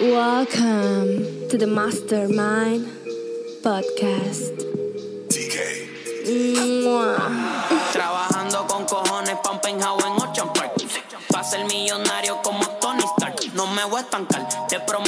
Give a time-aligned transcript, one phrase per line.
[0.00, 2.86] Welcome to the Mastermind
[3.62, 4.52] Podcast.
[7.92, 10.72] Trabajando con cojones pa' un penthouse en Ocean Park.
[11.32, 12.17] Pa' ser millonario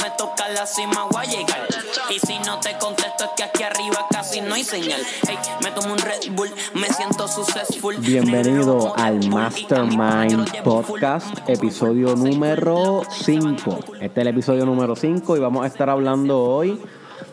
[0.01, 1.67] te prometo que a la cima voy a llegar.
[2.09, 5.01] Y si no te contesto es que aquí arriba casi no hay señal.
[5.27, 7.95] Hey, me tomo un Red Bull, me siento successful.
[7.97, 13.79] Bienvenido al Mastermind Podcast, episodio número 5.
[13.99, 16.79] Este es el episodio número 5 y vamos a estar hablando hoy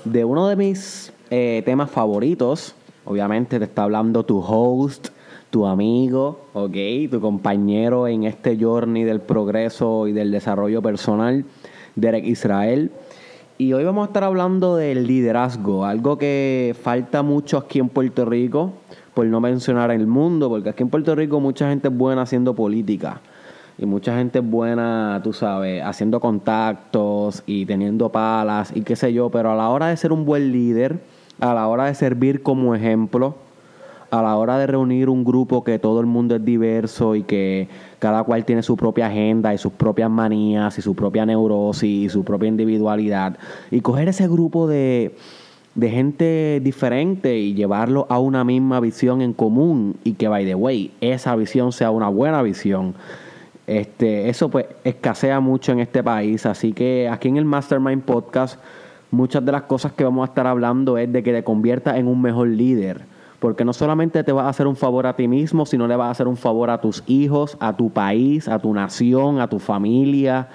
[0.05, 2.75] de uno de mis eh, temas favoritos.
[3.07, 5.09] Obviamente te está hablando tu host,
[5.49, 6.77] tu amigo, ok,
[7.11, 11.47] tu compañero en este journey del progreso y del desarrollo personal,
[12.01, 12.91] Derek Israel.
[13.59, 18.25] Y hoy vamos a estar hablando del liderazgo, algo que falta mucho aquí en Puerto
[18.25, 18.73] Rico,
[19.15, 22.55] por no mencionar el mundo, porque aquí en Puerto Rico mucha gente es buena haciendo
[22.55, 23.21] política.
[23.77, 29.13] Y mucha gente es buena, tú sabes, haciendo contactos y teniendo palas y qué sé
[29.13, 31.01] yo, pero a la hora de ser un buen líder,
[31.41, 33.35] a la hora de servir como ejemplo,
[34.11, 37.69] a la hora de reunir un grupo que todo el mundo es diverso y que
[37.99, 42.09] cada cual tiene su propia agenda y sus propias manías y su propia neurosis y
[42.09, 43.37] su propia individualidad,
[43.71, 45.15] y coger ese grupo de,
[45.75, 50.55] de gente diferente y llevarlo a una misma visión en común y que, by the
[50.55, 52.95] way, esa visión sea una buena visión.
[53.67, 58.59] Este, eso pues escasea mucho en este país, así que aquí en el Mastermind Podcast
[59.11, 62.09] muchas de las cosas que vamos a estar hablando es de que te conviertas en
[62.09, 63.03] un mejor líder
[63.39, 66.09] porque no solamente te vas a hacer un favor a ti mismo, sino le vas
[66.09, 69.59] a hacer un favor a tus hijos, a tu país, a tu nación, a tu
[69.59, 70.49] familia,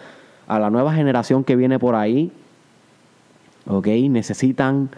[0.47, 2.31] a la nueva generación que viene por ahí.
[3.67, 3.87] ¿Ok?
[3.87, 4.89] Necesitan,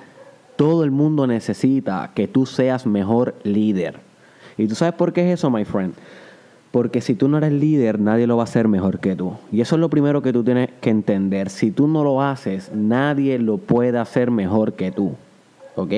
[0.55, 3.99] todo el mundo necesita que tú seas mejor líder.
[4.57, 5.93] ¿Y tú sabes por qué es eso, my friend?
[6.71, 9.33] Porque si tú no eres líder, nadie lo va a hacer mejor que tú.
[9.51, 11.49] Y eso es lo primero que tú tienes que entender.
[11.51, 15.15] Si tú no lo haces, nadie lo puede hacer mejor que tú.
[15.75, 15.93] ¿Ok?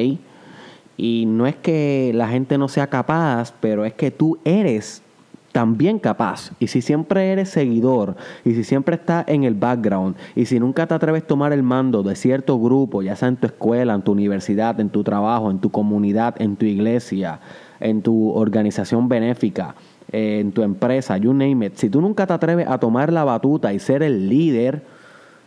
[0.97, 5.03] Y no es que la gente no sea capaz, pero es que tú eres
[5.51, 6.51] también capaz.
[6.59, 10.85] Y si siempre eres seguidor, y si siempre estás en el background, y si nunca
[10.85, 14.01] te atreves a tomar el mando de cierto grupo, ya sea en tu escuela, en
[14.01, 17.39] tu universidad, en tu trabajo, en tu comunidad, en tu iglesia,
[17.79, 19.75] en tu organización benéfica,
[20.11, 23.73] en tu empresa, you name it, si tú nunca te atreves a tomar la batuta
[23.73, 24.83] y ser el líder,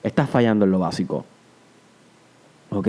[0.02, 1.24] estás fallando en lo básico.
[2.70, 2.88] ¿Ok?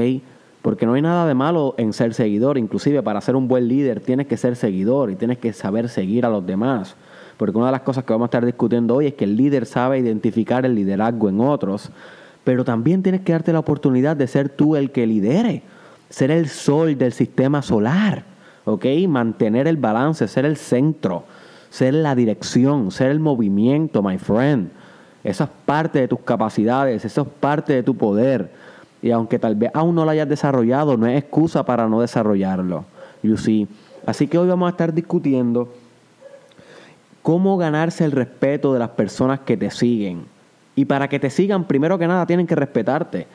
[0.62, 2.58] Porque no hay nada de malo en ser seguidor.
[2.58, 6.26] Inclusive para ser un buen líder tienes que ser seguidor y tienes que saber seguir
[6.26, 6.96] a los demás.
[7.38, 9.66] Porque una de las cosas que vamos a estar discutiendo hoy es que el líder
[9.66, 11.90] sabe identificar el liderazgo en otros.
[12.44, 15.64] Pero también tienes que darte la oportunidad de ser tú el que lidere.
[16.10, 18.24] Ser el sol del sistema solar.
[18.66, 18.86] ¿Ok?
[19.08, 21.24] Mantener el balance, ser el centro.
[21.72, 24.70] Ser la dirección, ser el movimiento, my friend.
[25.24, 28.52] Eso es parte de tus capacidades, eso es parte de tu poder.
[29.02, 32.86] Y aunque tal vez aún no lo hayas desarrollado, no es excusa para no desarrollarlo.
[33.24, 33.68] You see.
[34.06, 35.74] Así que hoy vamos a estar discutiendo
[37.22, 40.26] cómo ganarse el respeto de las personas que te siguen.
[40.76, 43.28] Y para que te sigan, primero que nada, tienen que respetarte.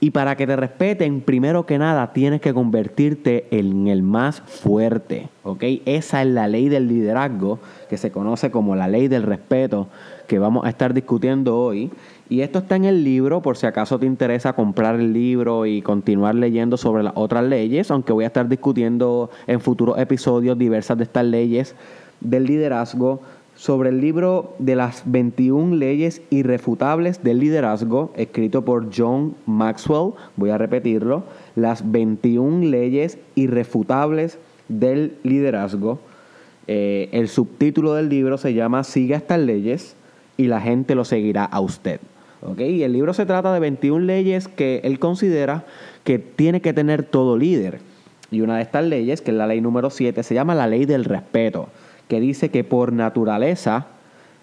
[0.00, 5.28] Y para que te respeten, primero que nada, tienes que convertirte en el más fuerte.
[5.44, 5.62] ¿Ok?
[5.84, 9.86] Esa es la ley del liderazgo, que se conoce como la ley del respeto,
[10.26, 11.92] que vamos a estar discutiendo hoy.
[12.32, 15.82] Y esto está en el libro, por si acaso te interesa comprar el libro y
[15.82, 20.96] continuar leyendo sobre las otras leyes, aunque voy a estar discutiendo en futuros episodios diversas
[20.96, 21.74] de estas leyes
[22.22, 23.20] del liderazgo.
[23.54, 30.48] Sobre el libro de las 21 leyes irrefutables del liderazgo, escrito por John Maxwell, voy
[30.48, 34.38] a repetirlo, las 21 leyes irrefutables
[34.68, 35.98] del liderazgo.
[36.66, 39.96] Eh, el subtítulo del libro se llama Siga estas leyes
[40.38, 42.00] y la gente lo seguirá a usted.
[42.58, 45.64] Y el libro se trata de 21 leyes que él considera
[46.04, 47.80] que tiene que tener todo líder.
[48.30, 50.84] Y una de estas leyes, que es la ley número 7, se llama la ley
[50.84, 51.68] del respeto,
[52.08, 53.86] que dice que por naturaleza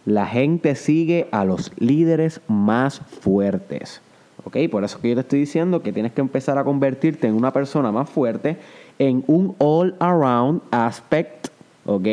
[0.06, 4.02] la gente sigue a los líderes más fuertes.
[4.46, 4.58] ¿Ok?
[4.72, 7.52] Por eso que yo te estoy diciendo que tienes que empezar a convertirte en una
[7.52, 8.58] persona más fuerte,
[8.98, 11.50] en un all-around aspect,
[11.86, 12.08] ¿ok?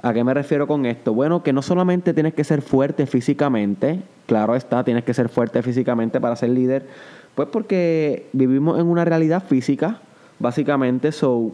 [0.00, 1.12] ¿A qué me refiero con esto?
[1.12, 5.62] Bueno, que no solamente tienes que ser fuerte físicamente, claro está, tienes que ser fuerte
[5.62, 6.86] físicamente para ser líder,
[7.34, 10.00] pues porque vivimos en una realidad física,
[10.38, 11.52] básicamente, so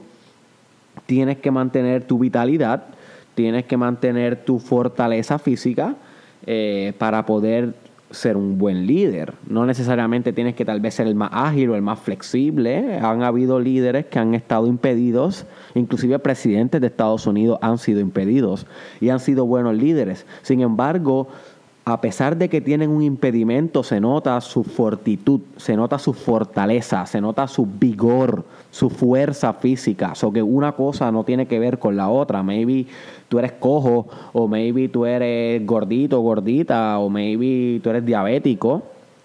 [1.07, 2.85] tienes que mantener tu vitalidad,
[3.37, 5.95] tienes que mantener tu fortaleza física
[6.47, 7.75] eh, para poder
[8.11, 9.35] ser un buen líder.
[9.49, 12.99] No necesariamente tienes que tal vez ser el más ágil o el más flexible.
[12.99, 18.67] Han habido líderes que han estado impedidos, inclusive presidentes de Estados Unidos han sido impedidos
[19.01, 20.27] y han sido buenos líderes.
[20.43, 21.29] Sin embargo,
[21.87, 27.05] a pesar de que tienen un impedimento, se nota su fortitud, se nota su fortaleza,
[27.05, 30.15] se nota su vigor, su fuerza física.
[30.23, 32.43] O que una cosa no tiene que ver con la otra.
[32.43, 32.87] Maybe
[33.29, 38.83] tú eres cojo, o maybe tú eres gordito, gordita, o maybe tú eres diabético.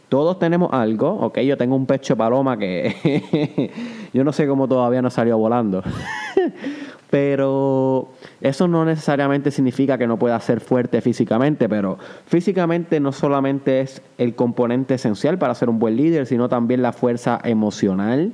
[0.10, 1.40] Todos tenemos algo, ok.
[1.40, 3.72] Yo tengo un pecho paloma que
[4.14, 5.82] yo no sé cómo todavía no salió volando.
[7.10, 8.10] Pero
[8.40, 11.98] eso no necesariamente significa que no pueda ser fuerte físicamente, pero
[12.28, 16.94] físicamente no solamente es el componente esencial para ser un buen líder, sino también la
[16.94, 18.34] fuerza emocional.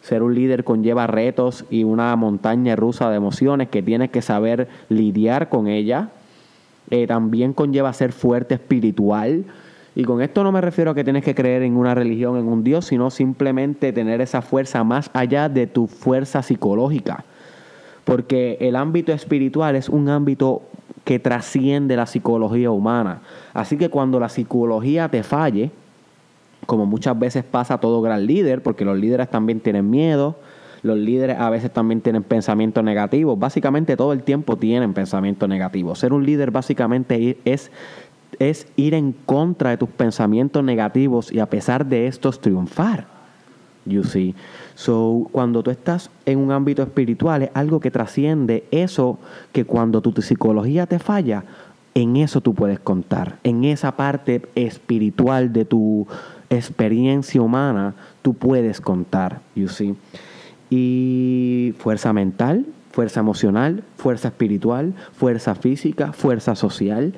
[0.00, 4.68] Ser un líder conlleva retos y una montaña rusa de emociones que tienes que saber
[4.88, 6.10] lidiar con ella.
[6.90, 9.44] Eh, también conlleva ser fuerte espiritual.
[9.94, 12.46] Y con esto no me refiero a que tienes que creer en una religión, en
[12.48, 17.24] un Dios, sino simplemente tener esa fuerza más allá de tu fuerza psicológica
[18.08, 20.62] porque el ámbito espiritual es un ámbito
[21.04, 23.20] que trasciende la psicología humana.
[23.52, 25.70] Así que cuando la psicología te falle,
[26.64, 30.36] como muchas veces pasa a todo gran líder, porque los líderes también tienen miedo,
[30.82, 35.98] los líderes a veces también tienen pensamientos negativos, básicamente todo el tiempo tienen pensamientos negativos.
[35.98, 37.70] Ser un líder básicamente es,
[38.38, 43.18] es ir en contra de tus pensamientos negativos y a pesar de estos triunfar.
[43.84, 44.34] You see.
[44.78, 49.18] So, cuando tú estás en un ámbito espiritual, es algo que trasciende eso
[49.50, 51.42] que cuando tu psicología te falla,
[51.94, 53.40] en eso tú puedes contar.
[53.42, 56.06] En esa parte espiritual de tu
[56.48, 59.96] experiencia humana, tú puedes contar, you see.
[60.70, 67.14] Y fuerza mental, fuerza emocional, fuerza espiritual, fuerza física, fuerza social.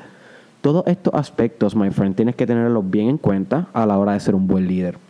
[0.63, 4.21] Todos estos aspectos, my friend, tienes que tenerlos bien en cuenta a la hora de
[4.21, 5.10] ser un buen líder.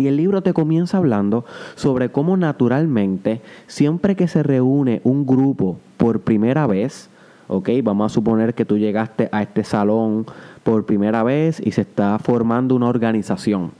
[0.00, 1.44] Y el libro te comienza hablando
[1.74, 7.10] sobre cómo naturalmente, siempre que se reúne un grupo por primera vez,
[7.48, 7.68] ¿ok?
[7.82, 10.24] Vamos a suponer que tú llegaste a este salón
[10.62, 13.72] por primera vez y se está formando una organización.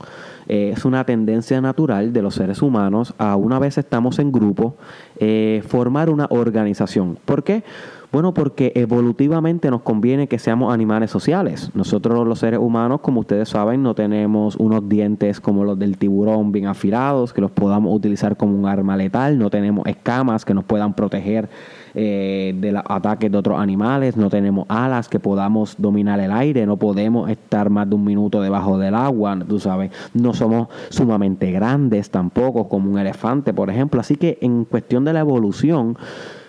[0.47, 4.75] Eh, es una tendencia natural de los seres humanos a una vez estamos en grupo,
[5.17, 7.17] eh, formar una organización.
[7.25, 7.63] ¿Por qué?
[8.11, 11.71] Bueno, porque evolutivamente nos conviene que seamos animales sociales.
[11.73, 16.51] Nosotros los seres humanos, como ustedes saben, no tenemos unos dientes como los del tiburón
[16.51, 20.65] bien afilados, que los podamos utilizar como un arma letal, no tenemos escamas que nos
[20.65, 21.47] puedan proteger
[21.95, 26.65] eh, de los ataques de otros animales, no tenemos alas que podamos dominar el aire,
[26.65, 31.49] no podemos estar más de un minuto debajo del agua, tú sabes, no somos sumamente
[31.53, 34.01] grandes tampoco como un elefante, por ejemplo.
[34.01, 35.97] Así que en cuestión de la evolución,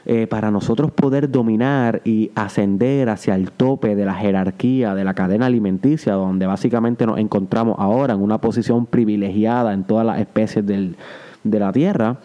[0.05, 5.15] eh, para nosotros poder dominar y ascender hacia el tope de la jerarquía de la
[5.15, 10.67] cadena alimenticia, donde básicamente nos encontramos ahora en una posición privilegiada en todas las especies
[10.67, 10.97] del,
[11.45, 12.19] de la Tierra,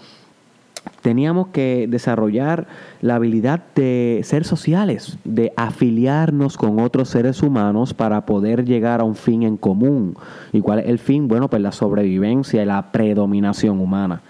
[1.02, 2.68] teníamos que desarrollar
[3.02, 9.04] la habilidad de ser sociales, de afiliarnos con otros seres humanos para poder llegar a
[9.04, 10.16] un fin en común.
[10.52, 11.28] ¿Y cuál es el fin?
[11.28, 14.22] Bueno, pues la sobrevivencia y la predominación humana.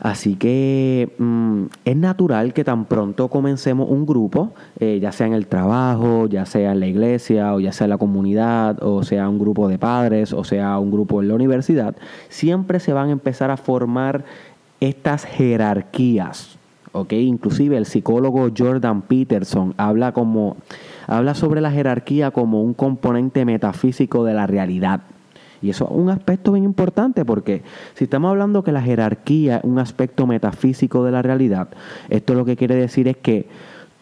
[0.00, 5.32] Así que mm, es natural que tan pronto comencemos un grupo, eh, ya sea en
[5.32, 9.28] el trabajo, ya sea en la iglesia, o ya sea en la comunidad, o sea
[9.28, 11.96] un grupo de padres, o sea un grupo en la universidad,
[12.28, 14.24] siempre se van a empezar a formar
[14.80, 16.58] estas jerarquías.
[16.92, 17.12] ¿ok?
[17.14, 20.56] Inclusive el psicólogo Jordan Peterson habla, como,
[21.08, 25.00] habla sobre la jerarquía como un componente metafísico de la realidad.
[25.60, 27.62] Y eso es un aspecto bien importante porque
[27.94, 31.68] si estamos hablando que la jerarquía es un aspecto metafísico de la realidad,
[32.08, 33.48] esto lo que quiere decir es que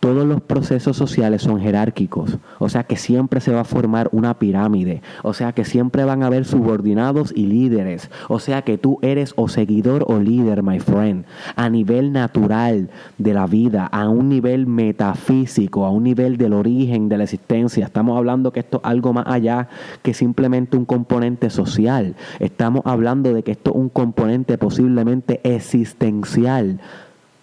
[0.06, 4.38] todos los procesos sociales son jerárquicos, o sea que siempre se va a formar una
[4.38, 9.00] pirámide, o sea que siempre van a haber subordinados y líderes, o sea que tú
[9.02, 11.24] eres o seguidor o líder, my friend,
[11.56, 17.08] a nivel natural de la vida, a un nivel metafísico, a un nivel del origen
[17.08, 17.86] de la existencia.
[17.86, 19.66] Estamos hablando que esto es algo más allá
[20.02, 22.14] que simplemente un componente social.
[22.38, 26.78] Estamos hablando de que esto es un componente posiblemente existencial.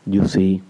[0.05, 0.63] You see.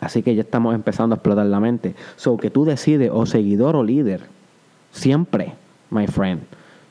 [0.00, 1.94] Así que ya estamos empezando a explotar la mente.
[2.16, 4.22] So que tú decides o seguidor o líder.
[4.92, 5.54] Siempre,
[5.90, 6.40] my friend.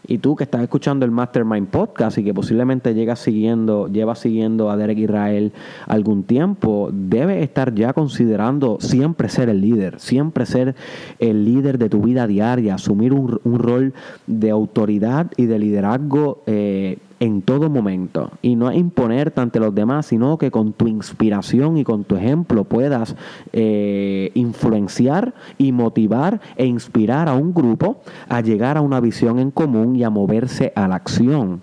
[0.07, 4.71] Y tú que estás escuchando el Mastermind Podcast y que posiblemente llegas siguiendo, llevas siguiendo
[4.71, 5.51] a Derek Israel
[5.85, 10.73] algún tiempo, debes estar ya considerando siempre ser el líder, siempre ser
[11.19, 13.93] el líder de tu vida diaria, asumir un, un rol
[14.25, 18.31] de autoridad y de liderazgo eh, en todo momento.
[18.41, 22.15] Y no es imponerte ante los demás, sino que con tu inspiración y con tu
[22.15, 23.15] ejemplo puedas
[23.53, 29.51] eh, influenciar y motivar e inspirar a un grupo a llegar a una visión en
[29.51, 31.61] común y a moverse a la acción.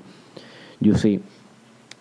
[0.81, 1.21] You see.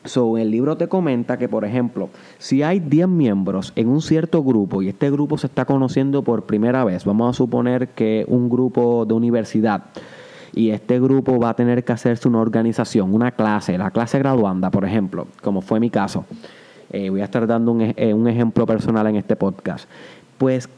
[0.05, 4.43] So, el libro te comenta que, por ejemplo, si hay 10 miembros en un cierto
[4.43, 8.47] grupo y este grupo se está conociendo por primera vez, vamos a suponer que un
[8.47, 9.85] grupo de universidad
[10.55, 14.71] y este grupo va a tener que hacerse una organización, una clase, la clase graduanda,
[14.71, 16.25] por ejemplo, como fue mi caso.
[16.91, 19.89] Eh, voy a estar dando un, eh, un ejemplo personal en este podcast.
[20.38, 20.69] Pues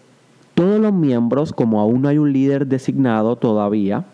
[0.56, 4.06] todos los miembros, como aún no hay un líder designado todavía,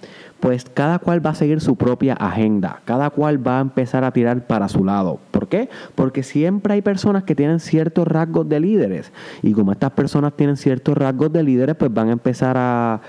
[0.42, 4.12] pues cada cual va a seguir su propia agenda, cada cual va a empezar a
[4.12, 5.20] tirar para su lado.
[5.32, 5.70] ¿Por qué?
[5.96, 10.58] Porque siempre hay personas que tienen ciertos rasgos de líderes y como estas personas tienen
[10.58, 13.00] ciertos rasgos de líderes, pues van a empezar a,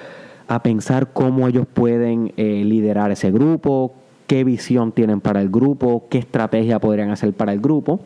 [0.62, 3.92] pensar cómo ellos pueden eh, liderar ese grupo,
[4.26, 8.00] qué visión tienen para el grupo, qué estrategia podrían hacer para el grupo.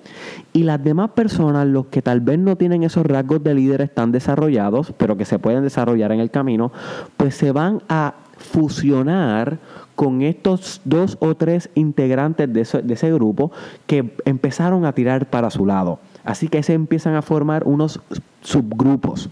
[0.52, 4.12] Y las demás personas, los que tal vez no tienen esos rasgos de líderes tan
[4.12, 6.72] desarrollados, pero que se pueden desarrollar en el camino,
[7.16, 9.58] pues se van a fusionar
[9.94, 13.50] con estos dos o tres integrantes de ese, grupo
[13.86, 15.98] que empezaron a tirar para su lado.
[16.24, 18.00] Así que se empiezan a formar unos
[18.40, 19.28] subgrupos.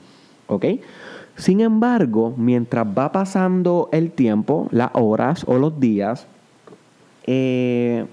[0.48, 0.64] ¿Ok?
[1.37, 6.26] Sin embargo, mientras va pasando el tiempo, las horas o los días,
[7.26, 8.07] eh,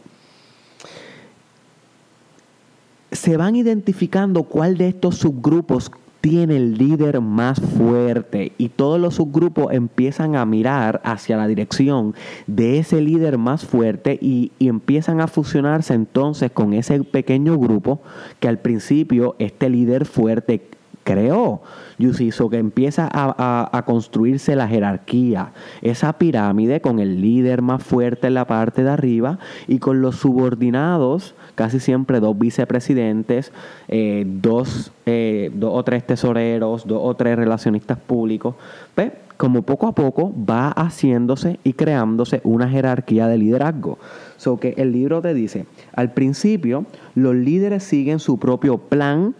[3.12, 5.92] se van identificando cuál de estos subgrupos
[6.24, 8.53] tiene el líder más fuerte.
[8.58, 12.15] Y todos los subgrupos empiezan a mirar hacia la dirección
[12.48, 18.01] de ese líder más fuerte y, empiezan a fusionarse entonces con ese pequeño grupo
[18.39, 20.65] que al principio este líder fuerte
[21.03, 21.62] creó.
[22.00, 28.33] Yusiso, que empieza a, construirse la jerarquía, esa pirámide con el líder más fuerte en
[28.33, 33.51] la parte de arriba y con los subordinados, casi siempre dos vicepresidentes,
[33.88, 38.55] eh, dos, eh, dos o tres tesoreros, dos o tres relacionistas públicos.
[38.95, 43.98] Pues, como poco a poco va haciéndose y creándose una jerarquía de liderazgo.
[44.38, 49.36] So que el libro te dice, al principio los líderes siguen su propio plan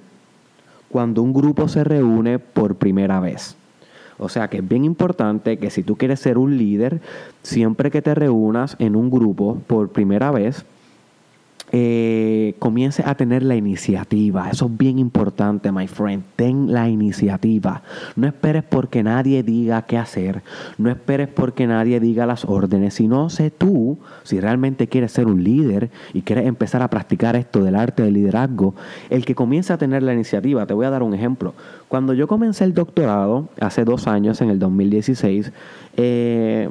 [0.94, 3.56] cuando un grupo se reúne por primera vez.
[4.20, 7.02] O sea que es bien importante que si tú quieres ser un líder,
[7.42, 10.66] siempre que te reúnas en un grupo por primera vez,
[11.76, 14.48] eh, comience a tener la iniciativa.
[14.48, 16.24] Eso es bien importante, my friend.
[16.36, 17.82] Ten la iniciativa.
[18.16, 20.44] No esperes porque nadie diga qué hacer.
[20.78, 22.94] No esperes porque nadie diga las órdenes.
[22.94, 27.64] Sino sé tú, si realmente quieres ser un líder y quieres empezar a practicar esto
[27.64, 28.76] del arte del liderazgo,
[29.10, 30.68] el que comience a tener la iniciativa.
[30.68, 31.56] Te voy a dar un ejemplo.
[31.88, 35.52] Cuando yo comencé el doctorado, hace dos años, en el 2016,
[35.98, 36.70] eh,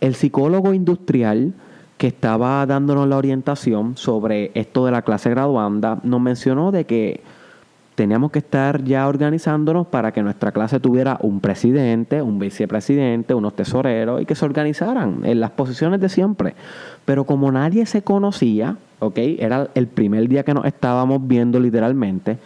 [0.00, 1.54] el psicólogo industrial
[1.98, 7.20] que estaba dándonos la orientación sobre esto de la clase graduanda, nos mencionó de que
[7.96, 13.56] teníamos que estar ya organizándonos para que nuestra clase tuviera un presidente, un vicepresidente, unos
[13.56, 16.54] tesoreros y que se organizaran en las posiciones de siempre.
[17.04, 19.18] Pero como nadie se conocía, ¿ok?
[19.40, 22.38] Era el primer día que nos estábamos viendo literalmente.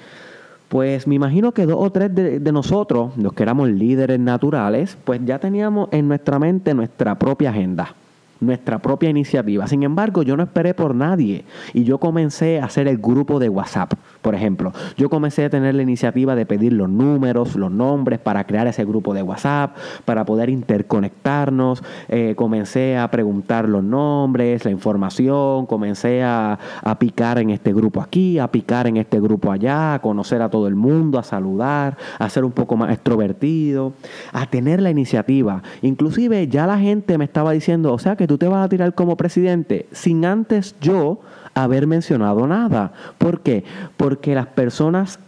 [0.71, 4.97] Pues me imagino que dos o tres de, de nosotros, los que éramos líderes naturales,
[5.05, 7.95] pues ya teníamos en nuestra mente nuestra propia agenda
[8.43, 9.67] nuestra propia iniciativa.
[9.67, 13.49] Sin embargo, yo no esperé por nadie y yo comencé a hacer el grupo de
[13.49, 14.73] WhatsApp, por ejemplo.
[14.97, 18.85] Yo comencé a tener la iniciativa de pedir los números, los nombres para crear ese
[18.85, 21.83] grupo de WhatsApp, para poder interconectarnos.
[22.09, 28.01] Eh, comencé a preguntar los nombres, la información, comencé a, a picar en este grupo
[28.01, 31.97] aquí, a picar en este grupo allá, a conocer a todo el mundo, a saludar,
[32.19, 33.93] a ser un poco más extrovertido,
[34.33, 35.63] a tener la iniciativa.
[35.83, 38.95] Inclusive ya la gente me estaba diciendo, o sea que tú te vas a tirar
[38.95, 41.21] como presidente sin antes yo
[41.53, 42.95] haber mencionado nada.
[43.19, 43.63] ¿Por qué?
[43.99, 45.19] Porque las personas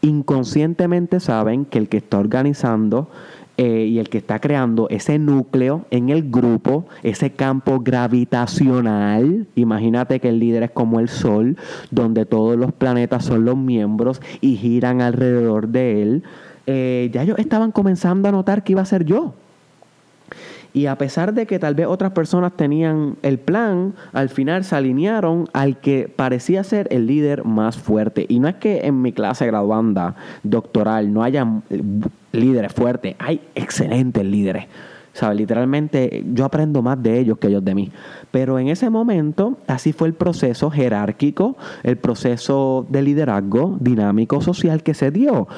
[0.00, 3.10] inconscientemente saben que el que está organizando
[3.58, 10.18] eh, y el que está creando ese núcleo en el grupo, ese campo gravitacional, imagínate
[10.18, 11.58] que el líder es como el Sol,
[11.90, 16.22] donde todos los planetas son los miembros y giran alrededor de él,
[16.66, 19.34] eh, ya ellos estaban comenzando a notar que iba a ser yo.
[20.78, 24.76] Y a pesar de que tal vez otras personas tenían el plan, al final se
[24.76, 28.26] alinearon al que parecía ser el líder más fuerte.
[28.28, 31.44] Y no es que en mi clase graduanda doctoral no haya
[32.30, 34.66] líderes fuertes, hay excelentes líderes.
[35.14, 35.38] ¿Sabes?
[35.38, 37.90] Literalmente yo aprendo más de ellos que ellos de mí.
[38.30, 44.84] Pero en ese momento, así fue el proceso jerárquico, el proceso de liderazgo dinámico social
[44.84, 45.48] que se dio.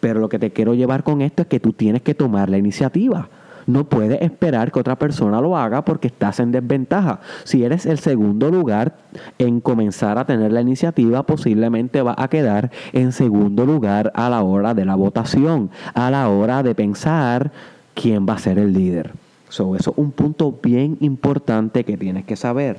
[0.00, 2.58] Pero lo que te quiero llevar con esto es que tú tienes que tomar la
[2.58, 3.28] iniciativa.
[3.66, 7.20] No puedes esperar que otra persona lo haga porque estás en desventaja.
[7.44, 8.96] Si eres el segundo lugar
[9.38, 14.42] en comenzar a tener la iniciativa, posiblemente va a quedar en segundo lugar a la
[14.42, 17.52] hora de la votación, a la hora de pensar
[17.94, 19.12] quién va a ser el líder.
[19.48, 22.78] eso es un punto bien importante que tienes que saber.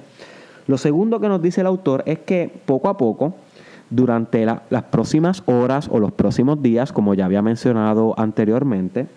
[0.67, 3.35] Lo segundo que nos dice el autor es que poco a poco,
[3.89, 9.07] durante las próximas horas o los próximos días, como ya había mencionado anteriormente,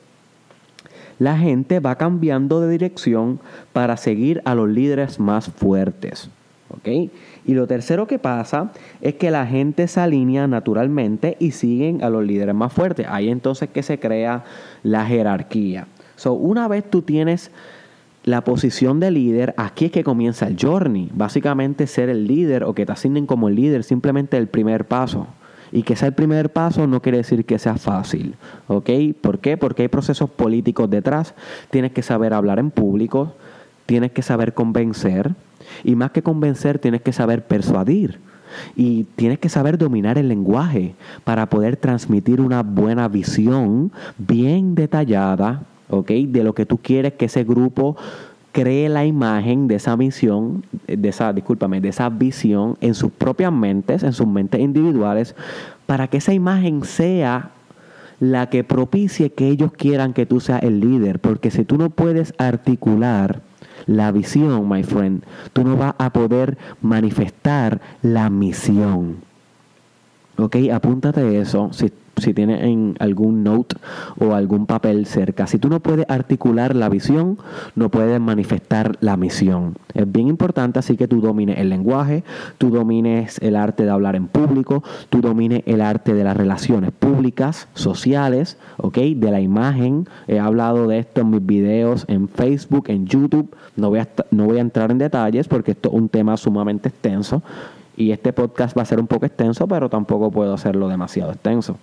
[1.18, 3.40] la gente va cambiando de dirección
[3.72, 6.30] para seguir a los líderes más fuertes.
[6.84, 12.10] Y lo tercero que pasa es que la gente se alinea naturalmente y siguen a
[12.10, 13.06] los líderes más fuertes.
[13.08, 14.44] Ahí entonces que se crea
[14.82, 15.87] la jerarquía.
[16.16, 17.50] So, una vez tú tienes
[18.25, 21.08] la posición de líder, aquí es que comienza el journey.
[21.14, 25.26] Básicamente ser el líder o que te asignen como el líder, simplemente el primer paso.
[25.72, 28.34] Y que sea el primer paso no quiere decir que sea fácil.
[28.66, 28.90] ¿Ok?
[29.20, 29.56] ¿Por qué?
[29.56, 31.34] Porque hay procesos políticos detrás.
[31.70, 33.34] Tienes que saber hablar en público,
[33.87, 35.34] tienes que saber convencer.
[35.84, 38.18] Y más que convencer, tienes que saber persuadir.
[38.76, 40.94] Y tienes que saber dominar el lenguaje
[41.25, 46.10] para poder transmitir una buena visión bien detallada, ¿ok?
[46.10, 47.96] De lo que tú quieres que ese grupo
[48.52, 53.52] cree la imagen de esa visión, de esa, discúlpame, de esa visión en sus propias
[53.52, 55.35] mentes, en sus mentes individuales,
[55.87, 57.50] para que esa imagen sea
[58.21, 61.21] la que propicie que ellos quieran que tú seas el líder.
[61.21, 63.43] Porque si tú no puedes articular
[63.87, 69.17] la visión, my friend, tú no vas a poder manifestar la misión.
[70.37, 71.71] Ok, apúntate eso.
[72.20, 73.76] Si tienes en algún note
[74.18, 75.46] o algún papel cerca.
[75.46, 77.38] Si tú no puedes articular la visión,
[77.75, 79.76] no puedes manifestar la misión.
[79.94, 82.25] Es bien importante así que tú domines el lenguaje,
[82.58, 86.92] tú domines el arte de hablar en público, tú domines el arte de las relaciones
[86.92, 88.98] públicas, sociales, ¿ok?
[88.98, 90.06] De la imagen.
[90.26, 93.54] He hablado de esto en mis videos en Facebook, en YouTube.
[93.76, 96.88] No voy a, no voy a entrar en detalles porque esto es un tema sumamente
[96.88, 97.42] extenso.
[97.99, 101.78] Y este podcast va a ser un poco extenso, pero tampoco puedo hacerlo demasiado extenso.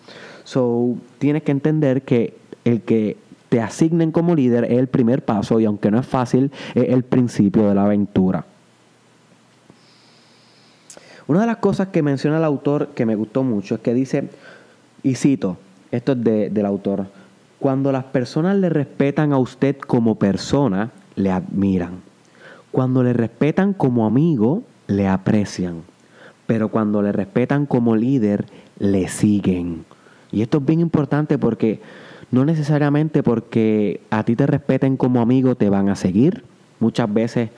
[0.46, 3.18] So, tienes que entender que el que
[3.50, 7.04] te asignen como líder es el primer paso y aunque no es fácil, es el
[7.04, 8.46] principio de la aventura.
[11.28, 14.30] Una de las cosas que menciona el autor que me gustó mucho es que dice,
[15.04, 15.58] y cito,
[15.92, 17.08] esto es del autor,
[17.60, 22.00] cuando las personas le respetan a usted como persona, le admiran.
[22.72, 25.84] Cuando le respetan como amigo, le aprecian
[26.48, 28.46] pero cuando le respetan como líder,
[28.80, 29.86] le siguen.
[30.32, 31.80] Y esto es bien importante porque
[32.32, 36.44] no necesariamente porque a ti te respeten como amigo te van a seguir.
[36.80, 37.50] Muchas veces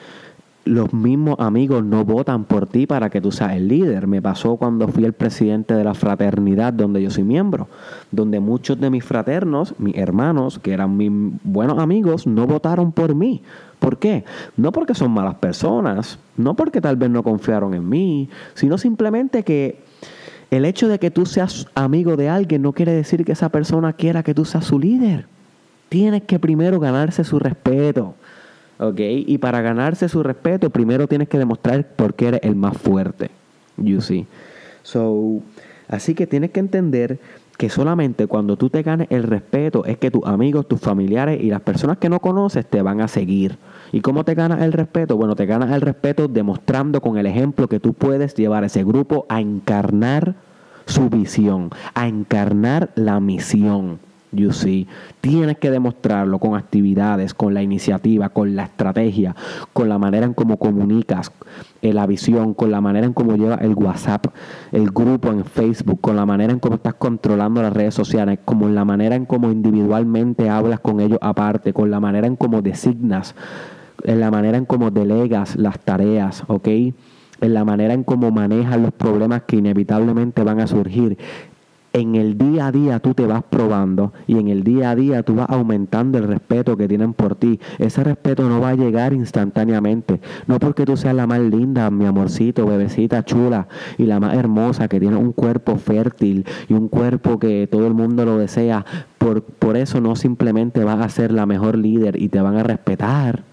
[0.68, 4.08] los mismos amigos no votan por ti para que tú seas el líder.
[4.08, 7.68] Me pasó cuando fui el presidente de la fraternidad donde yo soy miembro,
[8.12, 11.12] donde muchos de mis fraternos, mis hermanos, que eran mis
[11.44, 13.42] buenos amigos, no votaron por mí.
[13.80, 14.26] ¿Por qué?
[14.56, 19.44] No porque son malas personas, no porque tal vez no confiaron en mí, sino simplemente
[19.44, 19.80] que
[20.50, 23.94] el hecho de que tú seas amigo de alguien no quiere decir que esa persona
[23.94, 25.26] quiera que tú seas su líder.
[25.90, 28.16] Tienes que primero ganarse su respeto.
[28.80, 29.00] ¿Ok?
[29.00, 33.30] Y para ganarse su respeto, primero tienes que demostrar por qué eres el más fuerte.
[33.78, 34.28] You see.
[34.84, 35.42] So,
[35.88, 37.20] así que tienes que entender
[37.58, 41.50] que solamente cuando tú te ganes el respeto es que tus amigos, tus familiares y
[41.50, 43.58] las personas que no conoces te van a seguir.
[43.92, 45.18] ¿Y cómo te ganas el respeto?
[45.18, 48.84] Bueno, te ganas el respeto demostrando con el ejemplo que tú puedes llevar a ese
[48.84, 50.36] grupo a encarnar
[50.86, 54.00] su visión, a encarnar la misión.
[54.34, 54.88] You see,
[55.22, 59.34] tienes que demostrarlo con actividades, con la iniciativa, con la estrategia,
[59.72, 61.32] con la manera en cómo comunicas
[61.82, 64.28] eh, la visión, con la manera en cómo llevas el WhatsApp,
[64.74, 68.68] el grupo en Facebook, con la manera en cómo estás controlando las redes sociales, como
[68.68, 73.34] la manera en cómo individualmente hablas con ellos aparte, con la manera en cómo designas,
[74.04, 76.68] en la manera en cómo delegas las tareas, ¿ok?
[77.40, 81.18] En la manera en cómo manejas los problemas que inevitablemente van a surgir
[81.98, 85.24] en el día a día tú te vas probando y en el día a día
[85.24, 87.60] tú vas aumentando el respeto que tienen por ti.
[87.80, 90.22] Ese respeto no va a llegar instantáneamente.
[90.46, 94.88] No porque tú seas la más linda, mi amorcito, bebecita chula y la más hermosa,
[94.88, 98.86] que tiene un cuerpo fértil y un cuerpo que todo el mundo lo desea.
[99.18, 102.64] Por, por eso no simplemente vas a ser la mejor líder y te van a
[102.64, 103.47] respetar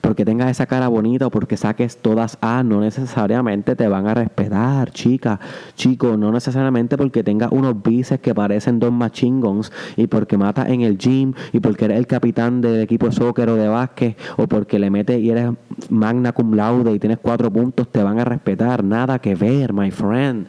[0.00, 4.14] porque tengas esa cara bonita o porque saques todas A, no necesariamente te van a
[4.14, 5.40] respetar, chica,
[5.74, 10.82] chico, no necesariamente porque tengas unos bíceps que parecen dos machingons y porque matas en
[10.82, 14.46] el gym y porque eres el capitán del equipo de soccer o de básquet o
[14.46, 15.50] porque le metes y eres
[15.90, 18.84] magna cum laude y tienes cuatro puntos, te van a respetar.
[18.84, 20.46] Nada que ver, my friend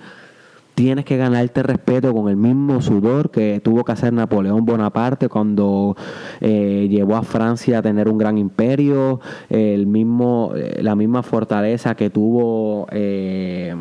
[0.77, 5.97] tienes que ganarte respeto con el mismo sudor que tuvo que hacer Napoleón Bonaparte cuando
[6.39, 11.95] eh, llevó a Francia a tener un gran imperio, el mismo, eh, la misma fortaleza
[11.95, 13.75] que tuvo eh,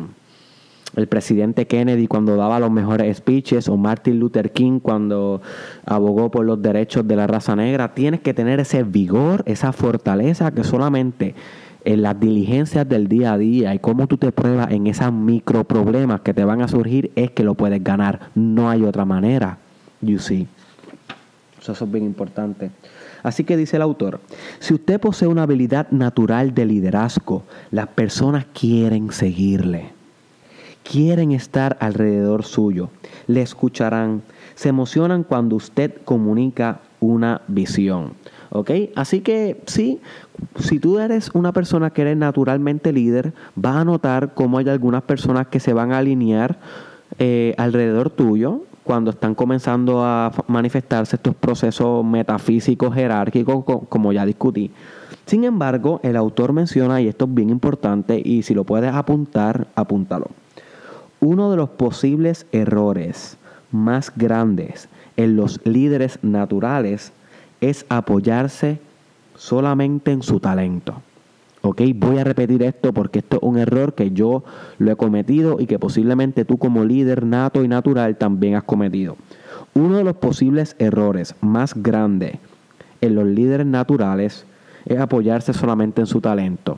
[0.95, 5.39] el presidente Kennedy cuando daba los mejores speeches o Martin Luther King cuando
[5.85, 7.93] abogó por los derechos de la raza negra.
[7.93, 11.35] Tienes que tener ese vigor, esa fortaleza que solamente
[11.87, 15.63] en las diligencias del día a día y cómo tú te pruebas en esos micro
[15.63, 18.29] problemas que te van a surgir es que lo puedes ganar.
[18.35, 19.57] No hay otra manera.
[20.01, 20.47] You see.
[21.61, 22.71] Eso es bien importante.
[23.23, 24.19] Así que dice el autor,
[24.59, 29.91] si usted posee una habilidad natural de liderazgo, las personas quieren seguirle.
[30.83, 32.89] Quieren estar alrededor suyo.
[33.27, 34.23] Le escucharán.
[34.55, 38.11] Se emocionan cuando usted comunica una visión.
[38.49, 38.71] ¿Ok?
[38.95, 39.99] Así que sí,
[40.59, 45.03] si tú eres una persona que eres naturalmente líder, vas a notar cómo hay algunas
[45.03, 46.59] personas que se van a alinear
[47.19, 54.71] eh, alrededor tuyo cuando están comenzando a manifestarse estos procesos metafísicos jerárquicos, como ya discutí.
[55.25, 59.67] Sin embargo, el autor menciona, y esto es bien importante, y si lo puedes apuntar,
[59.75, 60.27] apúntalo.
[61.19, 63.37] Uno de los posibles errores
[63.71, 67.11] más grandes en los líderes naturales
[67.61, 68.79] es apoyarse
[69.35, 71.01] solamente en su talento.
[71.61, 71.81] ¿Ok?
[71.95, 74.43] Voy a repetir esto porque esto es un error que yo
[74.77, 79.17] lo he cometido y que posiblemente tú como líder nato y natural también has cometido.
[79.73, 82.37] Uno de los posibles errores más grandes
[83.01, 84.45] en los líderes naturales
[84.85, 86.77] es apoyarse solamente en su talento.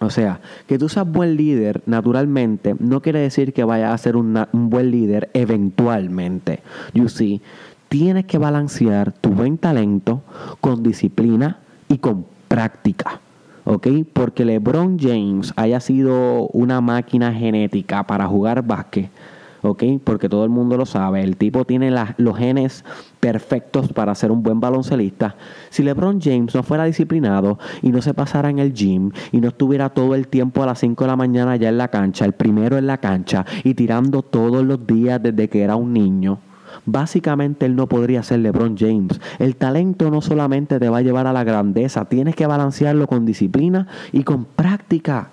[0.00, 4.16] O sea, que tú seas buen líder naturalmente no quiere decir que vayas a ser
[4.16, 6.60] un buen líder eventualmente.
[6.94, 7.42] You see,
[7.88, 10.22] tienes que balancear tu buen talento
[10.60, 13.20] con disciplina y con práctica.
[13.68, 13.86] ¿ok?
[14.12, 19.10] Porque LeBron James haya sido una máquina genética para jugar básquet,
[19.60, 19.84] ¿ok?
[20.02, 22.82] Porque todo el mundo lo sabe, el tipo tiene los genes
[23.20, 25.36] perfectos para ser un buen baloncelista.
[25.68, 29.48] Si LeBron James no fuera disciplinado y no se pasara en el gym y no
[29.48, 32.32] estuviera todo el tiempo a las 5 de la mañana ya en la cancha, el
[32.32, 36.38] primero en la cancha y tirando todos los días desde que era un niño,
[36.90, 39.20] Básicamente él no podría ser LeBron James.
[39.38, 43.26] El talento no solamente te va a llevar a la grandeza, tienes que balancearlo con
[43.26, 45.28] disciplina y con práctica.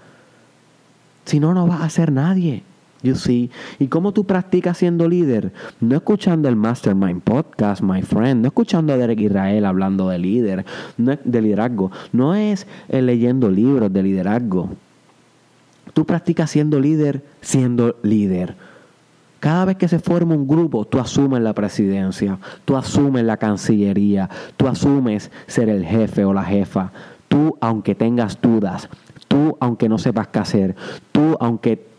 [1.23, 2.63] Si no, no vas a ser nadie.
[3.03, 3.51] You see.
[3.79, 5.53] ¿Y cómo tú practicas siendo líder?
[5.79, 8.41] No escuchando el Mastermind Podcast, my friend.
[8.41, 10.65] No escuchando a Derek Israel hablando de líder,
[10.97, 11.89] de liderazgo.
[12.11, 14.71] No es eh, leyendo libros de liderazgo.
[15.93, 18.57] Tú practicas siendo líder, siendo líder.
[19.39, 24.29] Cada vez que se forma un grupo, tú asumes la presidencia, tú asumes la cancillería,
[24.57, 26.91] tú asumes ser el jefe o la jefa.
[27.27, 28.89] Tú, aunque tengas dudas,
[29.27, 30.75] tú, aunque no sepas qué hacer,
[31.11, 31.95] tú, aunque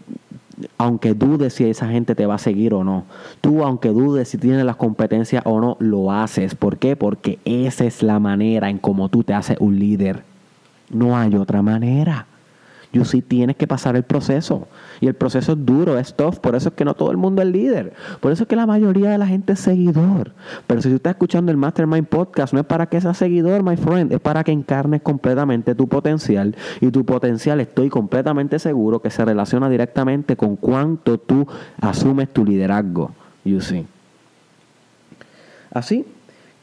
[0.78, 3.04] aunque dudes si esa gente te va a seguir o no.
[3.40, 6.54] Tú, aunque dudes si tienes las competencias o no, lo haces.
[6.54, 6.96] ¿Por qué?
[6.96, 10.22] Porque esa es la manera en cómo tú te haces un líder.
[10.90, 12.26] No hay otra manera.
[12.96, 14.66] You sí tienes que pasar el proceso.
[15.00, 16.38] Y el proceso es duro, es tough.
[16.38, 17.92] Por eso es que no todo el mundo es líder.
[18.20, 20.32] Por eso es que la mayoría de la gente es seguidor.
[20.66, 23.76] Pero si tú estás escuchando el Mastermind Podcast, no es para que seas seguidor, my
[23.76, 24.12] friend.
[24.12, 26.56] Es para que encarnes completamente tu potencial.
[26.80, 31.46] Y tu potencial, estoy completamente seguro que se relaciona directamente con cuánto tú
[31.80, 33.10] asumes tu liderazgo.
[33.44, 33.86] You see.
[35.70, 36.06] Así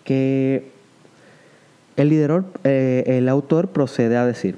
[0.03, 0.71] que
[1.95, 4.57] el, liderazgo, eh, el autor procede a decir,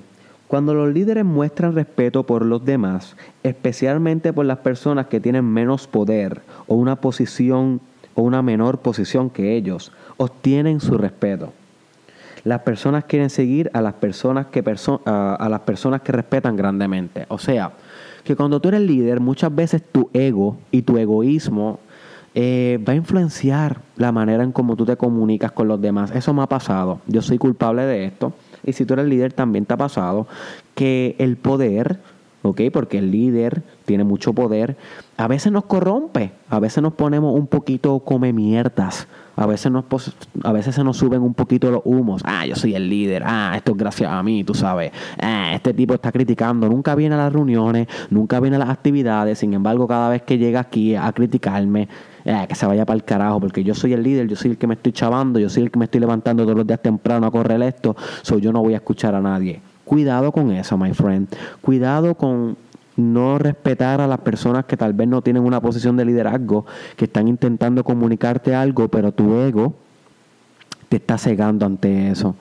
[0.56, 5.86] cuando los líderes muestran respeto por los demás, especialmente por las personas que tienen menos
[5.86, 7.82] poder o una posición
[8.14, 11.52] o una menor posición que ellos, obtienen su respeto.
[12.46, 14.64] Las personas quieren seguir a las personas que,
[15.04, 17.26] a las personas que respetan grandemente.
[17.28, 17.74] O sea,
[18.24, 21.82] que cuando tú eres líder, muchas veces tu ego y tu egoísmo
[22.34, 26.12] eh, va a influenciar la manera en cómo tú te comunicas con los demás.
[26.12, 27.02] Eso me ha pasado.
[27.08, 28.32] Yo soy culpable de esto
[28.66, 30.28] y si tú eres líder también te ha pasado
[30.74, 32.00] que el poder,
[32.46, 32.62] ¿ok?
[32.72, 34.78] Porque el líder tiene mucho poder,
[35.18, 39.86] a veces nos corrompe, a veces nos ponemos un poquito come mierdas, a veces, nos,
[40.44, 42.22] a veces se nos suben un poquito los humos.
[42.24, 43.24] Ah, yo soy el líder.
[43.26, 44.92] Ah, esto es gracias a mí, tú sabes.
[45.22, 46.70] Ah, este tipo está criticando.
[46.70, 49.38] Nunca viene a las reuniones, nunca viene a las actividades.
[49.40, 51.90] Sin embargo, cada vez que llega aquí a criticarme,
[52.24, 54.58] eh, que se vaya para el carajo, porque yo soy el líder, yo soy el
[54.58, 57.28] que me estoy chavando, yo soy el que me estoy levantando todos los días temprano
[57.28, 59.62] a correr esto, so yo no voy a escuchar a nadie.
[59.86, 61.28] Cuidado con eso, my friend.
[61.62, 62.58] Cuidado con
[62.98, 67.06] no respetar a las personas que tal vez no tienen una posición de liderazgo, que
[67.06, 69.74] están intentando comunicarte algo, pero tu ego
[70.90, 72.36] te está cegando ante eso.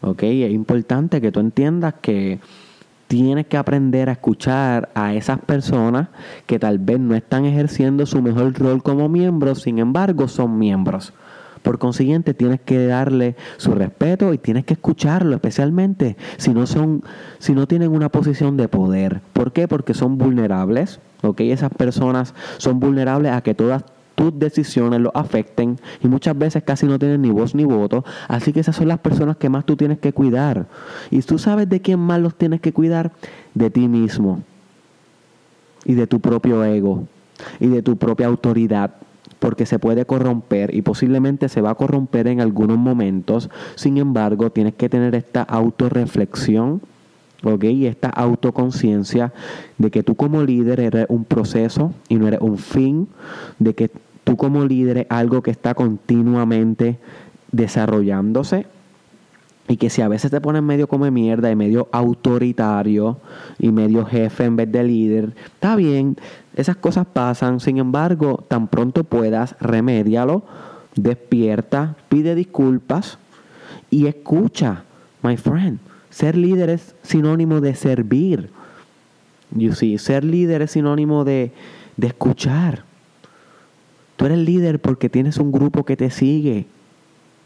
[0.00, 0.22] ¿Ok?
[0.22, 2.40] Es importante que tú entiendas que
[3.06, 6.08] tienes que aprender a escuchar a esas personas
[6.46, 11.12] que tal vez no están ejerciendo su mejor rol como miembros, sin embargo son miembros.
[11.66, 17.02] Por consiguiente, tienes que darle su respeto y tienes que escucharlo, especialmente si no son,
[17.40, 19.20] si no tienen una posición de poder.
[19.32, 19.66] ¿Por qué?
[19.66, 21.40] Porque son vulnerables, ¿ok?
[21.40, 23.82] Esas personas son vulnerables a que todas
[24.14, 28.04] tus decisiones los afecten y muchas veces casi no tienen ni voz ni voto.
[28.28, 30.66] Así que esas son las personas que más tú tienes que cuidar.
[31.10, 33.10] Y tú sabes de quién más los tienes que cuidar,
[33.54, 34.40] de ti mismo
[35.84, 37.08] y de tu propio ego
[37.58, 38.92] y de tu propia autoridad
[39.38, 43.50] porque se puede corromper y posiblemente se va a corromper en algunos momentos.
[43.74, 46.80] Sin embargo, tienes que tener esta autorreflexión
[47.42, 47.64] ¿ok?
[47.64, 49.32] Y esta autoconciencia
[49.78, 53.08] de que tú como líder eres un proceso y no eres un fin,
[53.58, 53.90] de que
[54.24, 56.98] tú como líder es algo que está continuamente
[57.52, 58.66] desarrollándose
[59.68, 63.18] y que si a veces te pones medio como mierda y medio autoritario
[63.58, 66.16] y medio jefe en vez de líder, está bien,
[66.56, 70.42] esas cosas pasan, sin embargo, tan pronto puedas, remédialo,
[70.94, 73.18] despierta, pide disculpas
[73.90, 74.84] y escucha,
[75.22, 75.78] my friend.
[76.08, 78.48] Ser líder es sinónimo de servir.
[79.50, 81.52] You see, ser líder es sinónimo de,
[81.98, 82.84] de escuchar.
[84.16, 86.64] Tú eres líder porque tienes un grupo que te sigue.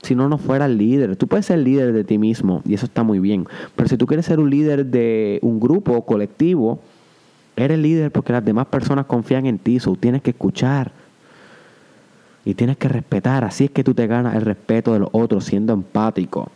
[0.03, 1.17] Si no, no fueras líder.
[1.17, 3.47] Tú puedes ser líder de ti mismo y eso está muy bien.
[3.75, 6.81] Pero si tú quieres ser un líder de un grupo colectivo,
[7.61, 9.81] eres líder porque las demás personas confían en ti.
[9.81, 10.93] So, tienes que escuchar
[12.45, 13.45] y tienes que respetar.
[13.45, 16.51] Así es que tú te ganas el respeto de los otros siendo empático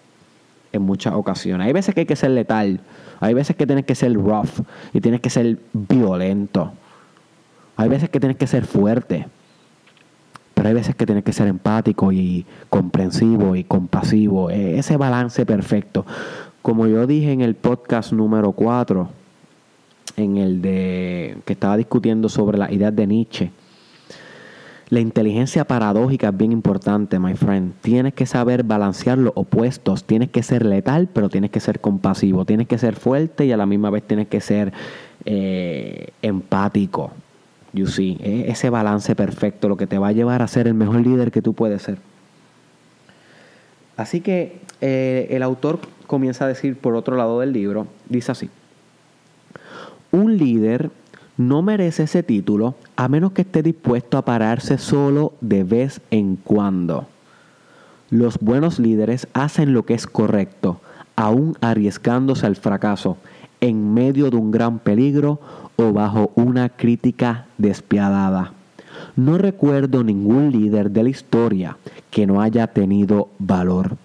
[0.73, 1.67] en muchas ocasiones.
[1.67, 2.81] Hay veces que hay que ser letal,
[3.21, 4.61] hay veces que tienes que ser rough
[4.93, 6.73] y tienes que ser violento.
[7.77, 9.27] Hay veces que tienes que ser fuerte,
[10.55, 14.51] pero hay veces que tienes que ser empático y comprensivo y compasivo.
[14.51, 16.07] E, ese balance perfecto.
[16.63, 19.09] Como yo dije en el podcast número 4,
[20.17, 23.51] en el de que estaba discutiendo sobre las ideas de Nietzsche
[24.91, 27.73] la inteligencia paradójica es bien importante, my friend.
[27.81, 30.05] Tienes que saber balancear los opuestos.
[30.05, 32.45] Tienes que ser letal, pero tienes que ser compasivo.
[32.45, 34.73] Tienes que ser fuerte y a la misma vez tienes que ser
[35.25, 37.11] eh, empático.
[37.73, 40.75] You see, e, ese balance perfecto, lo que te va a llevar a ser el
[40.75, 41.99] mejor líder que tú puedes ser.
[43.97, 48.51] Así que eh, el autor comienza a decir por otro lado del libro, dice así,
[50.15, 50.93] un líder
[51.37, 56.37] no merece ese título a menos que esté dispuesto a pararse solo de vez en
[56.37, 57.09] cuando.
[58.11, 60.81] Los buenos líderes hacen lo que es correcto,
[61.17, 63.17] aún arriesgándose al fracaso,
[63.61, 65.41] en medio de un gran peligro
[65.75, 68.53] o bajo una crítica despiadada.
[69.17, 71.77] No recuerdo ningún líder de la historia
[72.13, 73.97] que no haya tenido valor.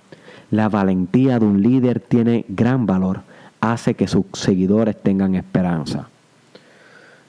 [0.50, 3.22] La valentía de un líder tiene gran valor,
[3.62, 6.08] hace que sus seguidores tengan esperanza.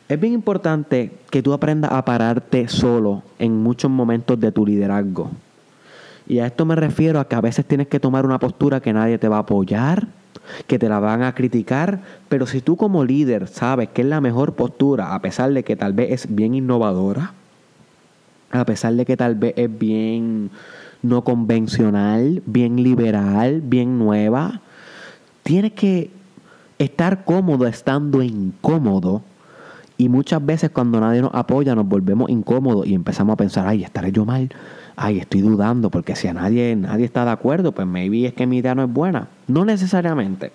[0.08, 5.30] Es bien importante que tú aprendas a pararte solo en muchos momentos de tu liderazgo.
[6.26, 8.92] Y a esto me refiero a que a veces tienes que tomar una postura que
[8.92, 10.08] nadie te va a apoyar,
[10.66, 14.20] que te la van a criticar, pero si tú como líder sabes que es la
[14.20, 17.34] mejor postura, a pesar de que tal vez es bien innovadora,
[18.50, 20.50] a pesar de que tal vez es bien
[21.02, 24.60] no convencional, bien liberal, bien nueva,
[25.42, 26.10] tienes que
[26.80, 29.22] estar cómodo estando incómodo
[29.98, 33.84] y muchas veces cuando nadie nos apoya nos volvemos incómodos y empezamos a pensar, ay,
[33.84, 34.48] estaré yo mal,
[34.96, 38.46] ay, estoy dudando, porque si a nadie, nadie está de acuerdo, pues maybe es que
[38.46, 39.28] mi idea no es buena.
[39.46, 40.52] No necesariamente.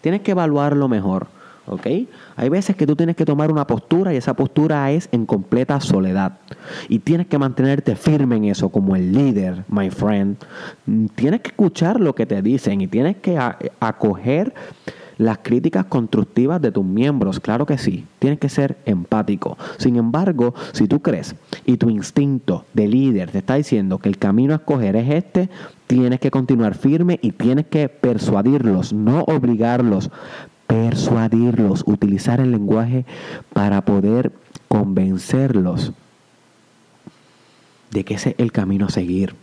[0.00, 1.26] Tienes que evaluarlo mejor,
[1.66, 1.86] ¿ok?
[2.36, 5.78] Hay veces que tú tienes que tomar una postura y esa postura es en completa
[5.82, 6.38] soledad.
[6.88, 10.38] Y tienes que mantenerte firme en eso como el líder, my friend.
[11.14, 13.38] Tienes que escuchar lo que te dicen y tienes que
[13.80, 14.54] acoger
[15.18, 19.58] las críticas constructivas de tus miembros, claro que sí, tienes que ser empático.
[19.76, 21.34] Sin embargo, si tú crees
[21.66, 25.50] y tu instinto de líder te está diciendo que el camino a escoger es este,
[25.86, 30.10] tienes que continuar firme y tienes que persuadirlos, no obligarlos,
[30.66, 33.04] persuadirlos, utilizar el lenguaje
[33.52, 34.32] para poder
[34.68, 35.92] convencerlos
[37.90, 39.34] de que ese es el camino a seguir.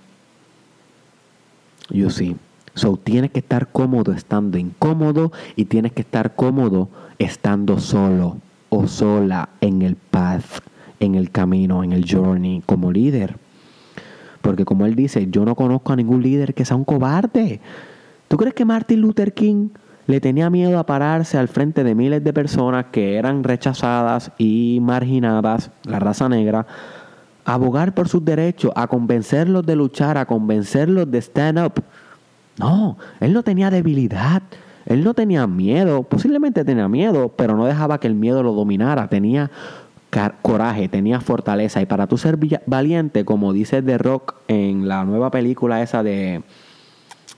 [1.90, 2.36] You see.
[2.76, 8.38] So tienes que estar cómodo estando incómodo y tienes que estar cómodo estando solo
[8.70, 10.62] o sola en el path,
[11.00, 13.38] en el camino, en el journey como líder.
[14.42, 17.62] Porque como él dice, yo no conozco a ningún líder que sea un cobarde.
[18.28, 19.70] ¿Tú crees que Martin Luther King
[20.08, 24.80] le tenía miedo a pararse al frente de miles de personas que eran rechazadas y
[24.82, 26.68] marginadas, la raza negra,
[27.46, 31.84] a abogar por sus derechos, a convencerlos de luchar, a convencerlos de stand up?
[32.58, 34.44] No, él no tenía debilidad.
[34.86, 39.08] Él no tenía miedo, posiblemente tenía miedo, pero no dejaba que el miedo lo dominara.
[39.08, 39.50] Tenía
[40.42, 41.82] coraje, tenía fortaleza.
[41.82, 46.44] Y para tú ser valiente, como dice The Rock en la nueva película esa de,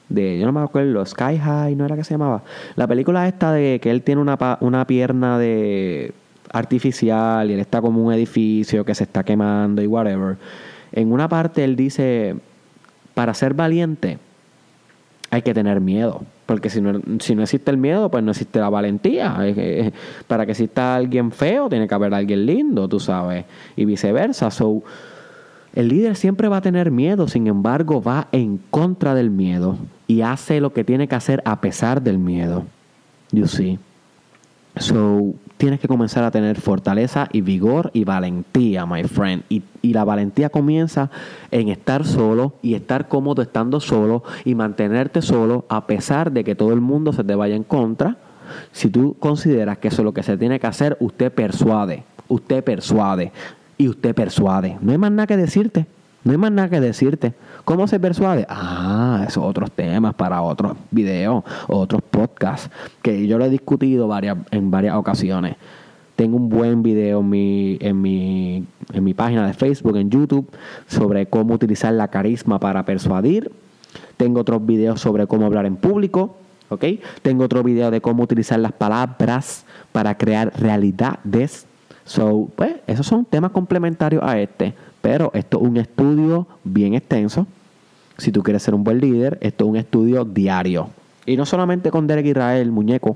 [0.10, 2.44] de yo no me acuerdo, Sky High, ¿no era que se llamaba?
[2.76, 6.14] La película esta de que él tiene una, una pierna de
[6.52, 10.38] artificial y él está como un edificio que se está quemando y whatever.
[10.92, 12.36] En una parte él dice,
[13.14, 14.20] para ser valiente
[15.30, 16.22] hay que tener miedo.
[16.46, 19.38] Porque si no, si no existe el miedo, pues no existe la valentía.
[20.28, 23.46] Para que exista alguien feo, tiene que haber alguien lindo, tú sabes.
[23.76, 24.50] Y viceversa.
[24.52, 24.84] So,
[25.76, 30.22] el líder siempre va a tener miedo, sin embargo, va en contra del miedo y
[30.22, 32.66] hace lo que tiene que hacer a pesar del miedo.
[33.32, 33.78] You see.
[34.78, 39.44] So, tienes que comenzar a tener fortaleza y vigor y valentía, my friend.
[39.50, 41.10] Y, la valentía comienza
[41.50, 46.56] en estar solo y estar cómodo estando solo y mantenerte solo a pesar de que
[46.56, 48.18] todo el mundo se te vaya en contra.
[48.74, 52.04] Si tú consideras que eso es lo que se tiene que hacer, usted persuade.
[52.28, 53.32] Usted persuade.
[53.78, 54.78] Y usted persuade.
[54.82, 55.88] No hay más nada que decirte.
[56.28, 57.34] No hay más nada que decirte.
[57.64, 58.46] ¿Cómo se persuade?
[58.50, 62.70] Ah, esos otros temas para otros videos, otros podcasts,
[63.02, 65.56] que yo lo he discutido varias, en varias ocasiones.
[66.18, 70.50] Tengo un buen video en mi, en, mi, en mi página de Facebook, en YouTube,
[70.88, 73.50] sobre cómo utilizar la carisma para persuadir.
[74.18, 76.36] Tengo otros videos sobre cómo hablar en público.
[76.68, 76.84] ¿ok?
[77.22, 79.64] Tengo otro video de cómo utilizar las palabras
[79.94, 81.68] para crear realidades.
[82.04, 84.74] So, pues, esos son temas complementarios a este.
[85.08, 87.48] Pero esto es un estudio bien extenso.
[88.18, 90.90] Si tú quieres ser un buen líder, esto es un estudio diario.
[91.26, 93.16] Y no solamente con Derek Israel, muñeco.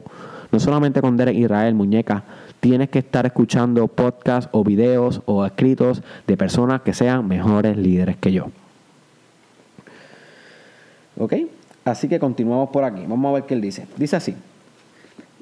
[0.53, 2.23] No solamente con Derek Israel, muñeca.
[2.61, 8.15] Tienes que estar escuchando podcasts o videos o escritos de personas que sean mejores líderes
[8.15, 8.45] que yo.
[11.17, 11.33] ¿Ok?
[11.83, 13.01] Así que continuamos por aquí.
[13.05, 13.85] Vamos a ver qué él dice.
[13.97, 14.33] Dice así.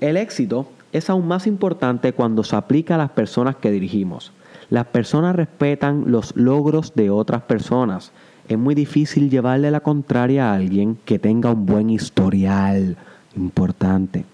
[0.02, 4.32] El éxito es aún más importante cuando se aplica a las personas que dirigimos.
[4.70, 8.12] Las personas respetan los logros de otras personas.
[8.48, 12.98] Es muy difícil llevarle la contraria a alguien que tenga un buen historial.
[13.36, 14.26] Importante.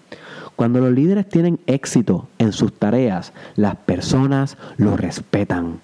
[0.54, 5.80] Cuando los líderes tienen éxito en sus tareas, las personas lo respetan.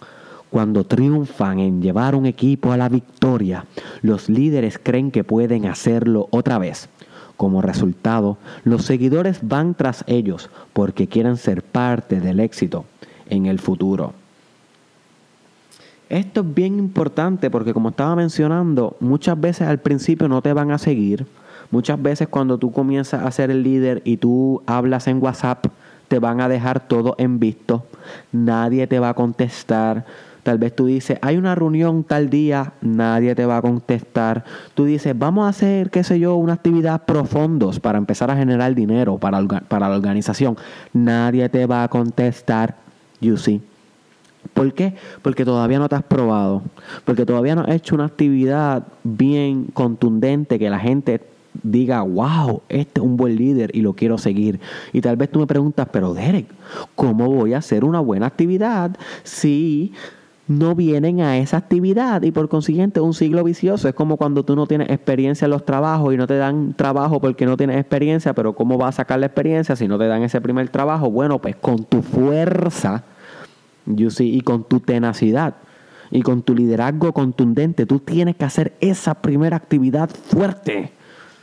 [0.50, 3.64] Cuando triunfan en llevar un equipo a la victoria,
[4.02, 6.90] los líderes creen que pueden hacerlo otra vez.
[7.38, 12.84] Como resultado, los seguidores van tras ellos porque quieren ser parte del éxito
[13.30, 14.12] en el futuro.
[16.12, 20.70] Esto es bien importante porque como estaba mencionando, muchas veces al principio no te van
[20.70, 21.26] a seguir.
[21.70, 25.68] Muchas veces cuando tú comienzas a ser el líder y tú hablas en WhatsApp,
[26.08, 27.86] te van a dejar todo en visto.
[28.30, 30.04] Nadie te va a contestar.
[30.42, 34.44] Tal vez tú dices, hay una reunión tal día, nadie te va a contestar.
[34.74, 38.74] Tú dices, vamos a hacer, qué sé yo, una actividad profundos para empezar a generar
[38.74, 40.58] dinero para, para la organización.
[40.92, 42.76] Nadie te va a contestar.
[43.18, 43.62] You see.
[44.54, 44.94] ¿Por qué?
[45.22, 46.62] Porque todavía no te has probado,
[47.04, 51.20] porque todavía no has hecho una actividad bien contundente que la gente
[51.62, 54.60] diga, wow, este es un buen líder y lo quiero seguir.
[54.92, 56.46] Y tal vez tú me preguntas, pero Derek,
[56.94, 59.92] ¿cómo voy a hacer una buena actividad si
[60.48, 63.88] no vienen a esa actividad y por consiguiente un ciclo vicioso.
[63.88, 67.20] Es como cuando tú no tienes experiencia en los trabajos y no te dan trabajo
[67.20, 70.22] porque no tienes experiencia, pero ¿cómo vas a sacar la experiencia si no te dan
[70.22, 71.10] ese primer trabajo?
[71.10, 73.04] Bueno, pues con tu fuerza
[73.86, 75.54] You y con tu tenacidad
[76.12, 80.92] y con tu liderazgo contundente, tú tienes que hacer esa primera actividad fuerte.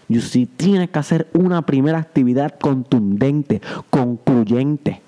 [0.07, 5.01] You see, tienes que hacer una primera actividad contundente, concluyente.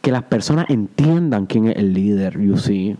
[0.00, 2.96] Que las personas entiendan quién es el líder, you see.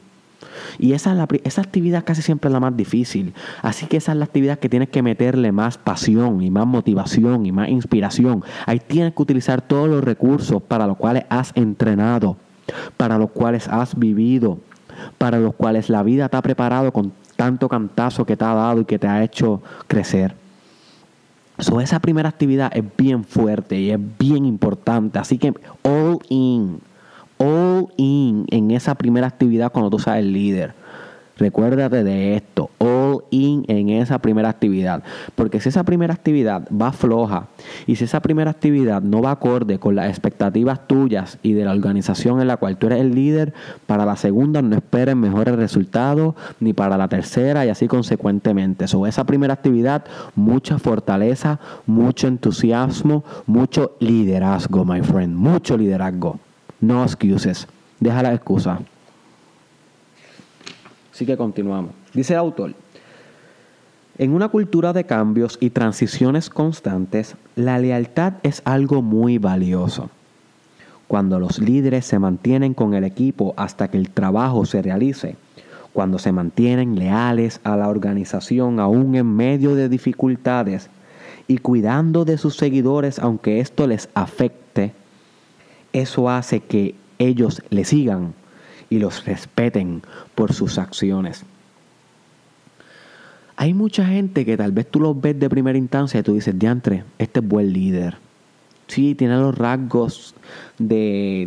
[0.81, 3.35] Y esa, la, esa actividad casi siempre es la más difícil.
[3.63, 7.47] Así que esa es la actividad que tienes que meterle más pasión y más motivación
[7.47, 8.43] y más inspiración.
[8.67, 12.37] Ahí tienes que utilizar todos los recursos para los cuales has entrenado
[12.97, 14.59] para los cuales has vivido,
[15.19, 18.81] para los cuales la vida te ha preparado con tanto cantazo que te ha dado
[18.81, 20.35] y que te ha hecho crecer.
[21.59, 25.19] So, esa primera actividad es bien fuerte y es bien importante.
[25.19, 25.53] Así que
[25.83, 26.81] all in,
[27.39, 30.75] all in en esa primera actividad cuando tú seas el líder.
[31.39, 35.05] Recuérdate de esto, all in en esa primera actividad.
[35.37, 37.47] Porque si esa primera actividad va floja
[37.87, 41.73] y si esa primera actividad no va acorde con las expectativas tuyas y de la
[41.73, 43.55] organización en la cual tú eres el líder,
[43.87, 48.89] para la segunda no esperes mejores resultados, ni para la tercera y así consecuentemente.
[48.89, 56.39] So, esa primera actividad, mucha fortaleza, mucho entusiasmo, mucho liderazgo, my friend, mucho liderazgo.
[56.81, 57.69] No excuses,
[58.01, 58.81] deja la excusa.
[61.19, 61.91] Así que continuamos.
[62.15, 62.75] Dice el autor,
[64.19, 70.11] en una cultura de cambios y transiciones constantes, la lealtad es algo muy valioso.
[71.09, 75.35] Cuando los líderes se mantienen con el equipo hasta que el trabajo se realice,
[75.93, 80.89] cuando se mantienen leales a la organización aún en medio de dificultades
[81.49, 84.93] y cuidando de sus seguidores aunque esto les afecte,
[85.93, 88.35] eso hace que ellos le sigan
[88.91, 90.03] y los respeten
[90.35, 91.45] por sus acciones.
[93.57, 96.57] Hay mucha gente que tal vez tú los ves de primera instancia y tú dices,
[96.59, 98.17] diantre, este es buen líder.
[98.87, 100.35] Sí, tiene los rasgos
[100.79, 101.47] de,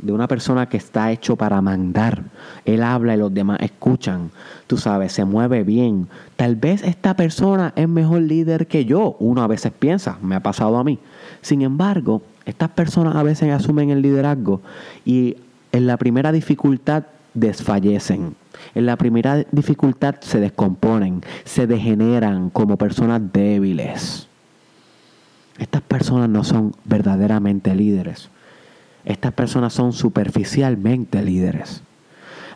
[0.00, 2.24] de, una persona que está hecho para mandar.
[2.64, 4.30] Él habla y los demás escuchan.
[4.66, 6.08] Tú sabes, se mueve bien.
[6.34, 9.16] Tal vez esta persona es mejor líder que yo.
[9.20, 10.98] Uno a veces piensa, me ha pasado a mí.
[11.40, 14.60] Sin embargo, estas personas a veces asumen el liderazgo
[15.04, 15.36] y
[15.72, 17.04] en la primera dificultad
[17.34, 18.34] desfallecen.
[18.74, 24.28] En la primera dificultad se descomponen, se degeneran como personas débiles.
[25.58, 28.30] Estas personas no son verdaderamente líderes.
[29.04, 31.82] Estas personas son superficialmente líderes.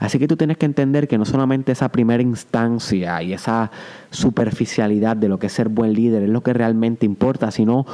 [0.00, 3.70] Así que tú tienes que entender que no solamente esa primera instancia y esa
[4.10, 7.86] superficialidad de lo que es ser buen líder es lo que realmente importa, sino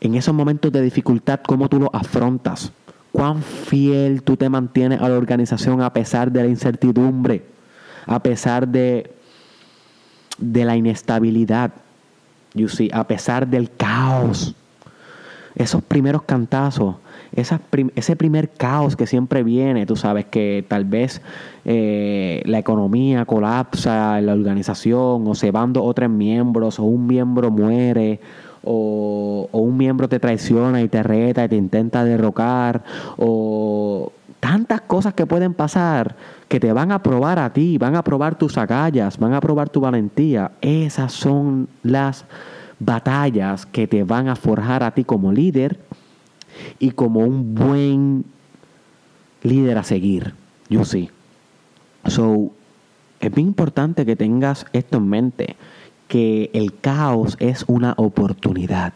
[0.00, 2.72] en esos momentos de dificultad, cómo tú lo afrontas,
[3.12, 7.42] cuán fiel tú te mantienes a la organización a pesar de la incertidumbre,
[8.06, 9.10] a pesar de,
[10.38, 11.72] de la inestabilidad,
[12.54, 14.54] you see, a pesar del caos.
[15.54, 16.96] Esos primeros cantazos,
[17.32, 21.20] ese primer caos que siempre viene, tú sabes que tal vez
[21.64, 28.20] eh, la economía colapsa la organización o se van dos miembros o un miembro muere
[28.62, 32.82] o, un miembro te traiciona y te reta y te intenta derrocar,
[33.16, 36.16] o tantas cosas que pueden pasar
[36.48, 39.68] que te van a probar a ti, van a probar tus agallas, van a probar
[39.68, 40.52] tu valentía.
[40.60, 42.24] Esas son las
[42.78, 45.78] batallas que te van a forjar a ti como líder
[46.78, 48.24] y como un buen
[49.42, 50.34] líder a seguir.
[50.70, 51.10] Yo sí.
[52.06, 52.52] So,
[53.20, 55.56] es bien importante que tengas esto en mente
[56.08, 58.94] que el caos es una oportunidad.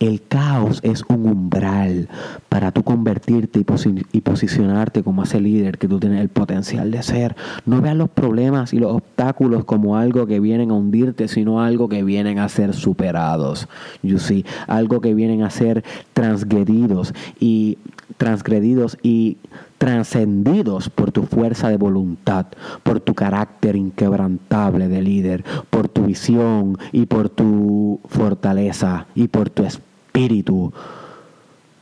[0.00, 2.08] El caos es un umbral
[2.48, 3.64] para tú convertirte
[4.12, 7.34] y, posicionarte como ese líder que tú tienes el potencial de ser.
[7.66, 11.88] No veas los problemas y los obstáculos como algo que vienen a hundirte, sino algo
[11.88, 13.68] que vienen a ser superados.
[14.02, 15.82] You see, algo que vienen a ser
[16.12, 17.78] transgredidos y
[18.16, 19.36] transgredidos y
[19.78, 22.46] trascendidos por tu fuerza de voluntad,
[22.82, 29.50] por tu carácter inquebrantable de líder, por tu visión y por tu fortaleza y por
[29.50, 30.72] tu espíritu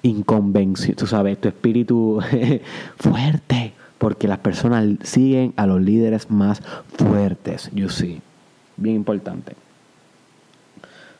[0.02, 2.20] inconvención, tú sabes, tu espíritu
[2.98, 6.62] fuerte, porque las personas siguen a los líderes más
[6.96, 8.20] fuertes, you see.
[8.76, 9.54] Bien importante.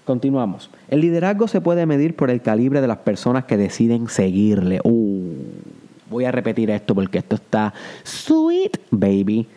[0.06, 0.70] Continuamos.
[0.86, 4.80] El liderazgo se puede medir por el calibre de las personas que deciden seguirle.
[4.84, 5.34] Uh,
[6.08, 9.48] voy a repetir esto porque esto está sweet, baby.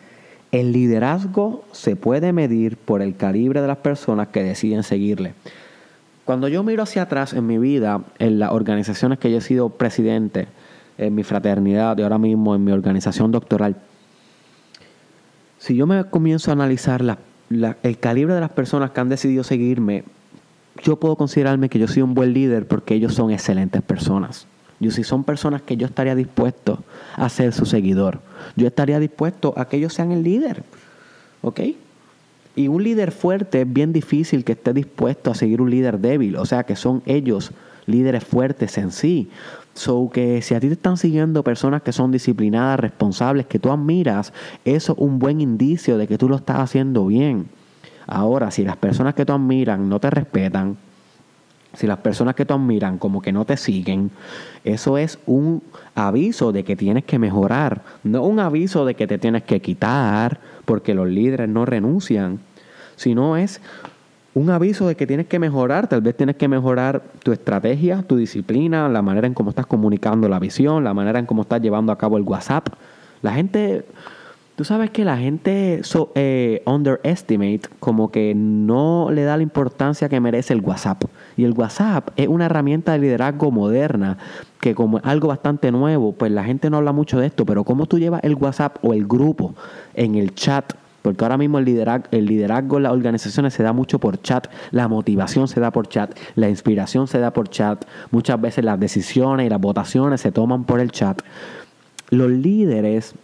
[0.50, 5.34] El liderazgo se puede medir por el calibre de las personas que deciden seguirle.
[6.24, 9.68] Cuando yo miro hacia atrás en mi vida, en las organizaciones que yo he sido
[9.68, 10.48] presidente,
[10.98, 13.76] en mi fraternidad y ahora mismo en mi organización doctoral,
[15.58, 17.18] si yo me comienzo a analizar
[17.50, 20.02] el calibre de las personas que han decidido seguirme,
[20.82, 24.46] yo puedo considerarme que yo soy un buen líder porque ellos son excelentes personas.
[24.80, 26.82] Yo si son personas que yo estaría dispuesto
[27.16, 28.20] a ser su seguidor.
[28.56, 30.64] Yo estaría dispuesto a que ellos sean el líder.
[31.42, 31.60] ¿Ok?
[32.56, 36.36] Y un líder fuerte es bien difícil que esté dispuesto a seguir un líder débil.
[36.36, 37.52] O sea, que son ellos
[37.86, 39.28] líderes fuertes en sí.
[39.74, 43.70] So que si a ti te están siguiendo personas que son disciplinadas, responsables, que tú
[43.70, 44.32] admiras,
[44.64, 47.48] eso es un buen indicio de que tú lo estás haciendo bien.
[48.10, 50.76] Ahora, si las personas que tú admiran no te respetan,
[51.74, 54.10] si las personas que tú admiran como que no te siguen,
[54.64, 55.62] eso es un
[55.94, 60.40] aviso de que tienes que mejorar, no un aviso de que te tienes que quitar,
[60.64, 62.40] porque los líderes no renuncian,
[62.96, 63.60] sino es
[64.34, 68.16] un aviso de que tienes que mejorar, tal vez tienes que mejorar tu estrategia, tu
[68.16, 71.92] disciplina, la manera en cómo estás comunicando la visión, la manera en cómo estás llevando
[71.92, 72.70] a cabo el WhatsApp.
[73.22, 73.84] La gente
[74.60, 75.80] Tú sabes que la gente
[76.16, 81.04] eh, underestimate, como que no le da la importancia que merece el WhatsApp.
[81.38, 84.18] Y el WhatsApp es una herramienta de liderazgo moderna
[84.60, 87.64] que como es algo bastante nuevo, pues la gente no habla mucho de esto, pero
[87.64, 89.54] cómo tú llevas el WhatsApp o el grupo
[89.94, 93.72] en el chat porque ahora mismo el liderazgo, el liderazgo en las organizaciones se da
[93.72, 97.86] mucho por chat, la motivación se da por chat, la inspiración se da por chat,
[98.10, 101.22] muchas veces las decisiones y las votaciones se toman por el chat.
[102.10, 103.14] Los líderes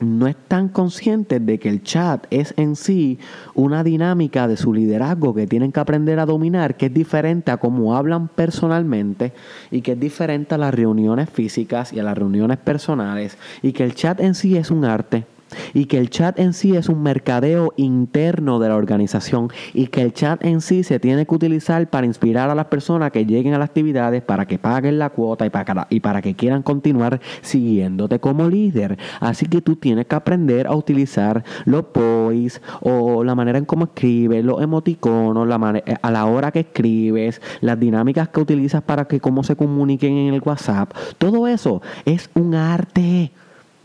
[0.00, 3.18] no están conscientes de que el chat es en sí
[3.54, 7.56] una dinámica de su liderazgo que tienen que aprender a dominar, que es diferente a
[7.56, 9.32] cómo hablan personalmente
[9.70, 13.84] y que es diferente a las reuniones físicas y a las reuniones personales y que
[13.84, 15.37] el chat en sí es un arte.
[15.74, 20.02] Y que el chat en sí es un mercadeo interno de la organización y que
[20.02, 23.54] el chat en sí se tiene que utilizar para inspirar a las personas que lleguen
[23.54, 28.48] a las actividades, para que paguen la cuota y para, que quieran continuar siguiéndote como
[28.48, 28.98] líder.
[29.20, 33.84] Así que tú tienes que aprender a utilizar los boys o la manera en cómo
[33.84, 39.06] escribes, los emoticonos, la eh, a la hora que escribes, las dinámicas que utilizas para
[39.06, 40.92] que cómo se comuniquen en el WhatsApp.
[41.18, 43.32] Todo eso es un arte.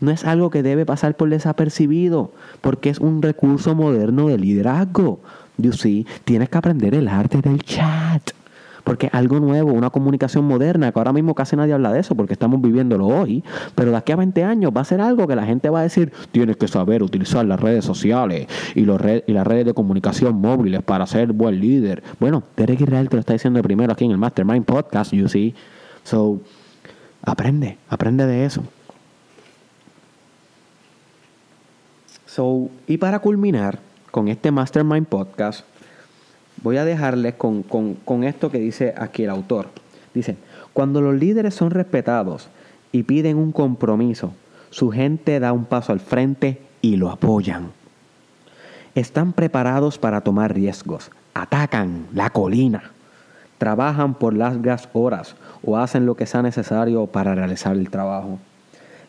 [0.00, 5.20] No es algo que debe pasar por desapercibido, porque es un recurso moderno de liderazgo.
[5.56, 8.30] You see, tienes que aprender el arte del chat.
[8.82, 12.14] Porque es algo nuevo, una comunicación moderna, que ahora mismo casi nadie habla de eso
[12.14, 13.42] porque estamos viviéndolo hoy,
[13.74, 15.82] pero de aquí a 20 años va a ser algo que la gente va a
[15.84, 20.38] decir, tienes que saber utilizar las redes sociales y, los y las redes de comunicación
[20.38, 22.02] móviles para ser buen líder.
[22.20, 25.54] Bueno, Derek Israel te lo está diciendo primero aquí en el Mastermind Podcast, you see.
[26.02, 26.40] So,
[27.22, 28.62] aprende, aprende de eso.
[32.34, 33.78] So, y para culminar
[34.10, 35.64] con este Mastermind Podcast,
[36.64, 39.68] voy a dejarles con, con esto que dice aquí el autor.
[40.14, 40.36] Dice,
[40.72, 42.48] cuando los líderes son respetados
[42.90, 44.32] y piden un compromiso,
[44.70, 47.70] su gente da un paso al frente y lo apoyan.
[48.96, 52.90] Están preparados para tomar riesgos, atacan la colina,
[53.58, 58.40] trabajan por largas horas o hacen lo que sea necesario para realizar el trabajo.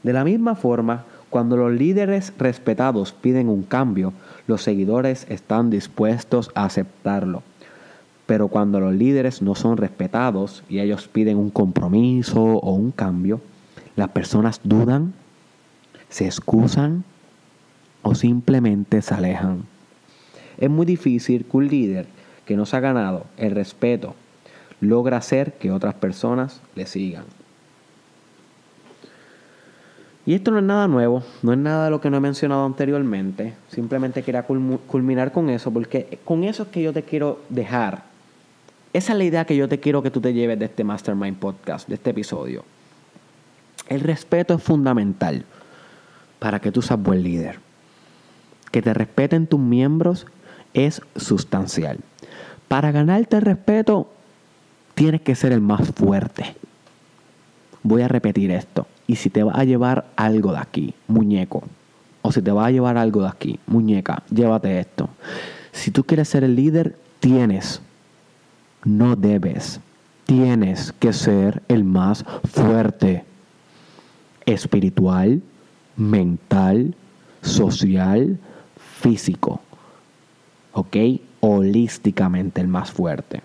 [0.03, 1.05] De la misma forma,
[1.35, 4.13] cuando los líderes respetados piden un cambio,
[4.47, 7.43] los seguidores están dispuestos a aceptarlo.
[8.25, 13.41] Pero cuando los líderes no son respetados y ellos piden un compromiso o un cambio,
[13.97, 15.13] las personas dudan,
[16.07, 17.03] se excusan
[18.01, 19.65] o simplemente se alejan.
[20.57, 22.07] Es muy difícil que un líder
[22.45, 24.15] que no se ha ganado el respeto
[24.79, 27.25] logra hacer que otras personas le sigan.
[30.25, 32.65] Y esto no es nada nuevo, no es nada de lo que no he mencionado
[32.65, 33.53] anteriormente.
[33.69, 38.05] Simplemente quería culminar con eso, porque con eso es que yo te quiero dejar.
[38.91, 41.37] Esa es la idea que yo te quiero que tú te lleves de este Mastermind
[41.37, 42.63] Podcast, de este episodio.
[43.87, 45.45] El respeto es fundamental
[46.39, 47.59] para que tú seas buen líder.
[48.71, 50.25] Que te respeten tus miembros
[50.73, 51.99] es sustancial.
[52.67, 54.09] Para ganarte el respeto,
[54.95, 56.55] tienes que ser el más fuerte.
[57.83, 61.63] Voy a repetir esto y si te va a llevar algo de aquí, muñeco,
[62.21, 65.09] o si te va a llevar algo de aquí, muñeca, llévate esto.
[65.71, 67.81] Si tú quieres ser el líder, tienes,
[68.83, 69.79] no debes,
[70.25, 73.25] tienes que ser el más fuerte.
[74.45, 75.41] Espiritual,
[75.95, 76.95] mental,
[77.41, 78.37] social,
[79.01, 79.61] físico.
[80.73, 80.97] ¿Ok?
[81.39, 83.41] Holísticamente el más fuerte.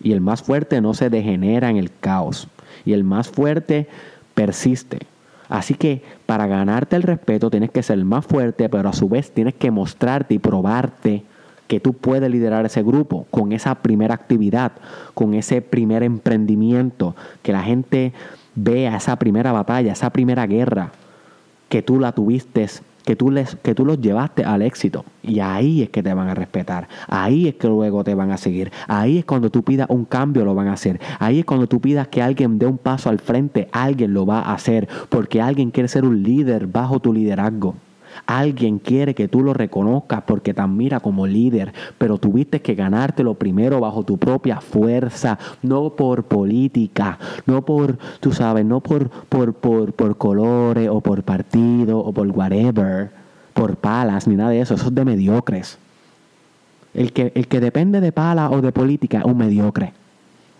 [0.00, 2.48] Y el más fuerte no se degenera en el caos.
[2.84, 3.88] Y el más fuerte
[4.34, 5.00] persiste.
[5.48, 9.30] Así que para ganarte el respeto tienes que ser más fuerte, pero a su vez
[9.30, 11.24] tienes que mostrarte y probarte
[11.66, 14.72] que tú puedes liderar ese grupo con esa primera actividad,
[15.14, 18.12] con ese primer emprendimiento, que la gente
[18.54, 20.92] vea esa primera batalla, esa primera guerra,
[21.68, 22.66] que tú la tuviste
[23.04, 25.04] que tú, les, que tú los llevaste al éxito.
[25.22, 26.88] Y ahí es que te van a respetar.
[27.06, 28.72] Ahí es que luego te van a seguir.
[28.88, 31.00] Ahí es cuando tú pidas un cambio, lo van a hacer.
[31.18, 34.40] Ahí es cuando tú pidas que alguien dé un paso al frente, alguien lo va
[34.40, 34.88] a hacer.
[35.08, 37.74] Porque alguien quiere ser un líder bajo tu liderazgo.
[38.26, 43.34] Alguien quiere que tú lo reconozcas porque te admira como líder, pero tuviste que ganártelo
[43.34, 49.54] primero bajo tu propia fuerza, no por política, no por, tú sabes, no por, por,
[49.54, 53.10] por, por colores o por partido o por whatever,
[53.52, 55.78] por palas, ni nada de eso, eso es de mediocres.
[56.92, 59.92] El que, el que depende de pala o de política es un mediocre.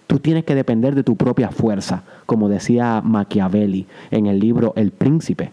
[0.06, 4.90] Tú tienes que depender de tu propia fuerza, como decía Machiavelli en el libro El
[4.90, 5.50] Príncipe.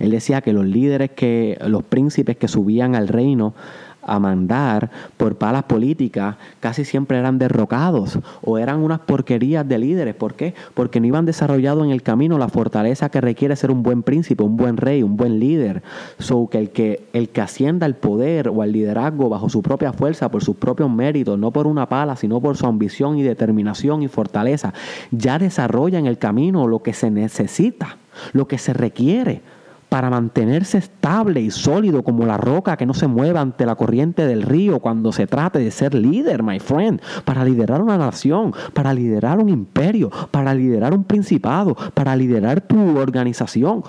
[0.00, 3.54] Él decía que los líderes, que los príncipes que subían al reino
[4.02, 10.14] a mandar por palas políticas casi siempre eran derrocados o eran unas porquerías de líderes.
[10.14, 10.54] ¿Por qué?
[10.74, 14.42] Porque no iban desarrollado en el camino la fortaleza que requiere ser un buen príncipe,
[14.42, 15.82] un buen rey, un buen líder.
[16.18, 19.92] So que el que, el que ascienda al poder o al liderazgo bajo su propia
[19.92, 24.02] fuerza, por sus propios méritos, no por una pala, sino por su ambición y determinación
[24.02, 24.72] y fortaleza,
[25.10, 27.98] ya desarrolla en el camino lo que se necesita,
[28.32, 29.42] lo que se requiere
[29.90, 34.24] para mantenerse estable y sólido como la roca que no se mueva ante la corriente
[34.24, 38.94] del río cuando se trate de ser líder, my friend, para liderar una nación, para
[38.94, 43.82] liderar un imperio, para liderar un principado, para liderar tu organización,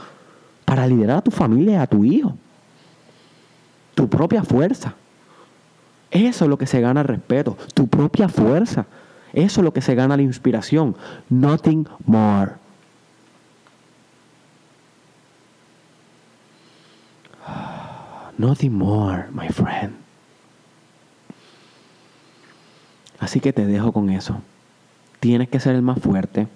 [0.65, 2.35] para liderar a tu familia a tu hijo.
[3.93, 4.95] Tu propia fuerza.
[6.09, 8.87] Eso es lo que se gana el respeto, tu propia fuerza.
[9.33, 10.95] Eso es lo que se gana la inspiración.
[11.29, 12.60] Nothing more.
[18.41, 19.93] Nothing more, my friend.
[23.19, 24.41] Así que te dejo con eso.
[25.19, 26.47] Tienes que ser el más fuerte.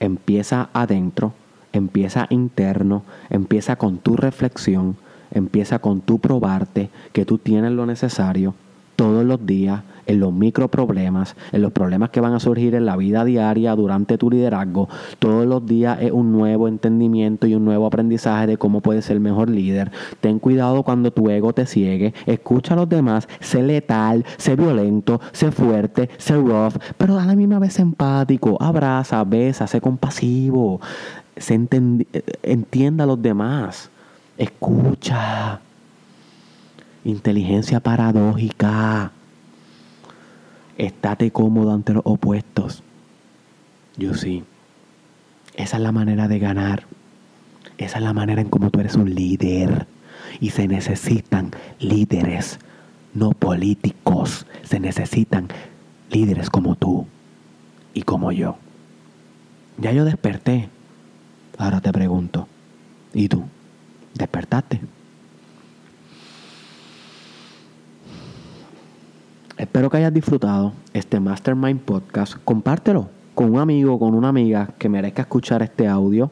[0.00, 1.34] Empieza adentro,
[1.74, 4.96] empieza interno, empieza con tu reflexión,
[5.30, 8.54] empieza con tu probarte que tú tienes lo necesario
[8.96, 12.86] todos los días en los micro problemas, en los problemas que van a surgir en
[12.86, 14.88] la vida diaria durante tu liderazgo.
[15.18, 19.20] Todos los días es un nuevo entendimiento y un nuevo aprendizaje de cómo puedes ser
[19.20, 19.92] mejor líder.
[20.20, 22.14] Ten cuidado cuando tu ego te ciegue.
[22.24, 23.28] Escucha a los demás.
[23.40, 28.56] Sé letal, sé violento, sé fuerte, sé rough, pero a la misma vez empático.
[28.60, 30.80] Abraza, besa, sé compasivo.
[31.36, 31.54] Se
[32.42, 33.90] entienda a los demás.
[34.38, 35.60] Escucha.
[37.04, 39.12] Inteligencia paradójica.
[40.78, 42.82] Estate cómodo ante los opuestos.
[43.96, 44.44] Yo sí.
[45.56, 46.84] Esa es la manera de ganar.
[47.78, 49.86] Esa es la manera en cómo tú eres un líder.
[50.40, 51.50] Y se necesitan
[51.80, 52.60] líderes,
[53.12, 54.46] no políticos.
[54.62, 55.48] Se necesitan
[56.10, 57.06] líderes como tú
[57.92, 58.56] y como yo.
[59.78, 60.68] Ya yo desperté.
[61.58, 62.46] Ahora te pregunto,
[63.12, 63.44] ¿y tú?
[64.14, 64.80] ¿Despertaste?
[69.58, 72.36] Espero que hayas disfrutado este Mastermind Podcast.
[72.44, 76.30] Compártelo con un amigo, con una amiga que merezca escuchar este audio.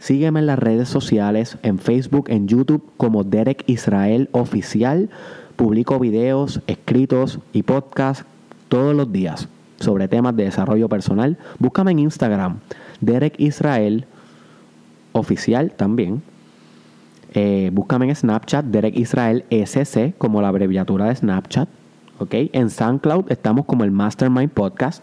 [0.00, 5.08] Sígueme en las redes sociales, en Facebook, en YouTube como Derek Israel Oficial.
[5.56, 8.26] Publico videos, escritos y podcasts
[8.68, 9.48] todos los días
[9.80, 11.38] sobre temas de desarrollo personal.
[11.58, 12.58] Búscame en Instagram,
[13.00, 14.04] Derek Israel
[15.12, 16.20] Oficial también.
[17.32, 21.70] Eh, búscame en Snapchat, Derek Israel SC, como la abreviatura de Snapchat.
[22.18, 22.34] ¿Ok?
[22.52, 25.02] En SoundCloud estamos como el Mastermind Podcast.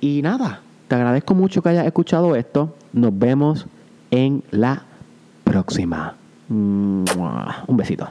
[0.00, 2.74] Y nada, te agradezco mucho que hayas escuchado esto.
[2.92, 3.66] Nos vemos
[4.10, 4.82] en la
[5.44, 6.14] próxima.
[6.48, 7.04] Un
[7.68, 8.08] besito.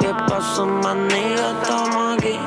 [0.00, 2.38] ¿Qué pasó, estamos aquí.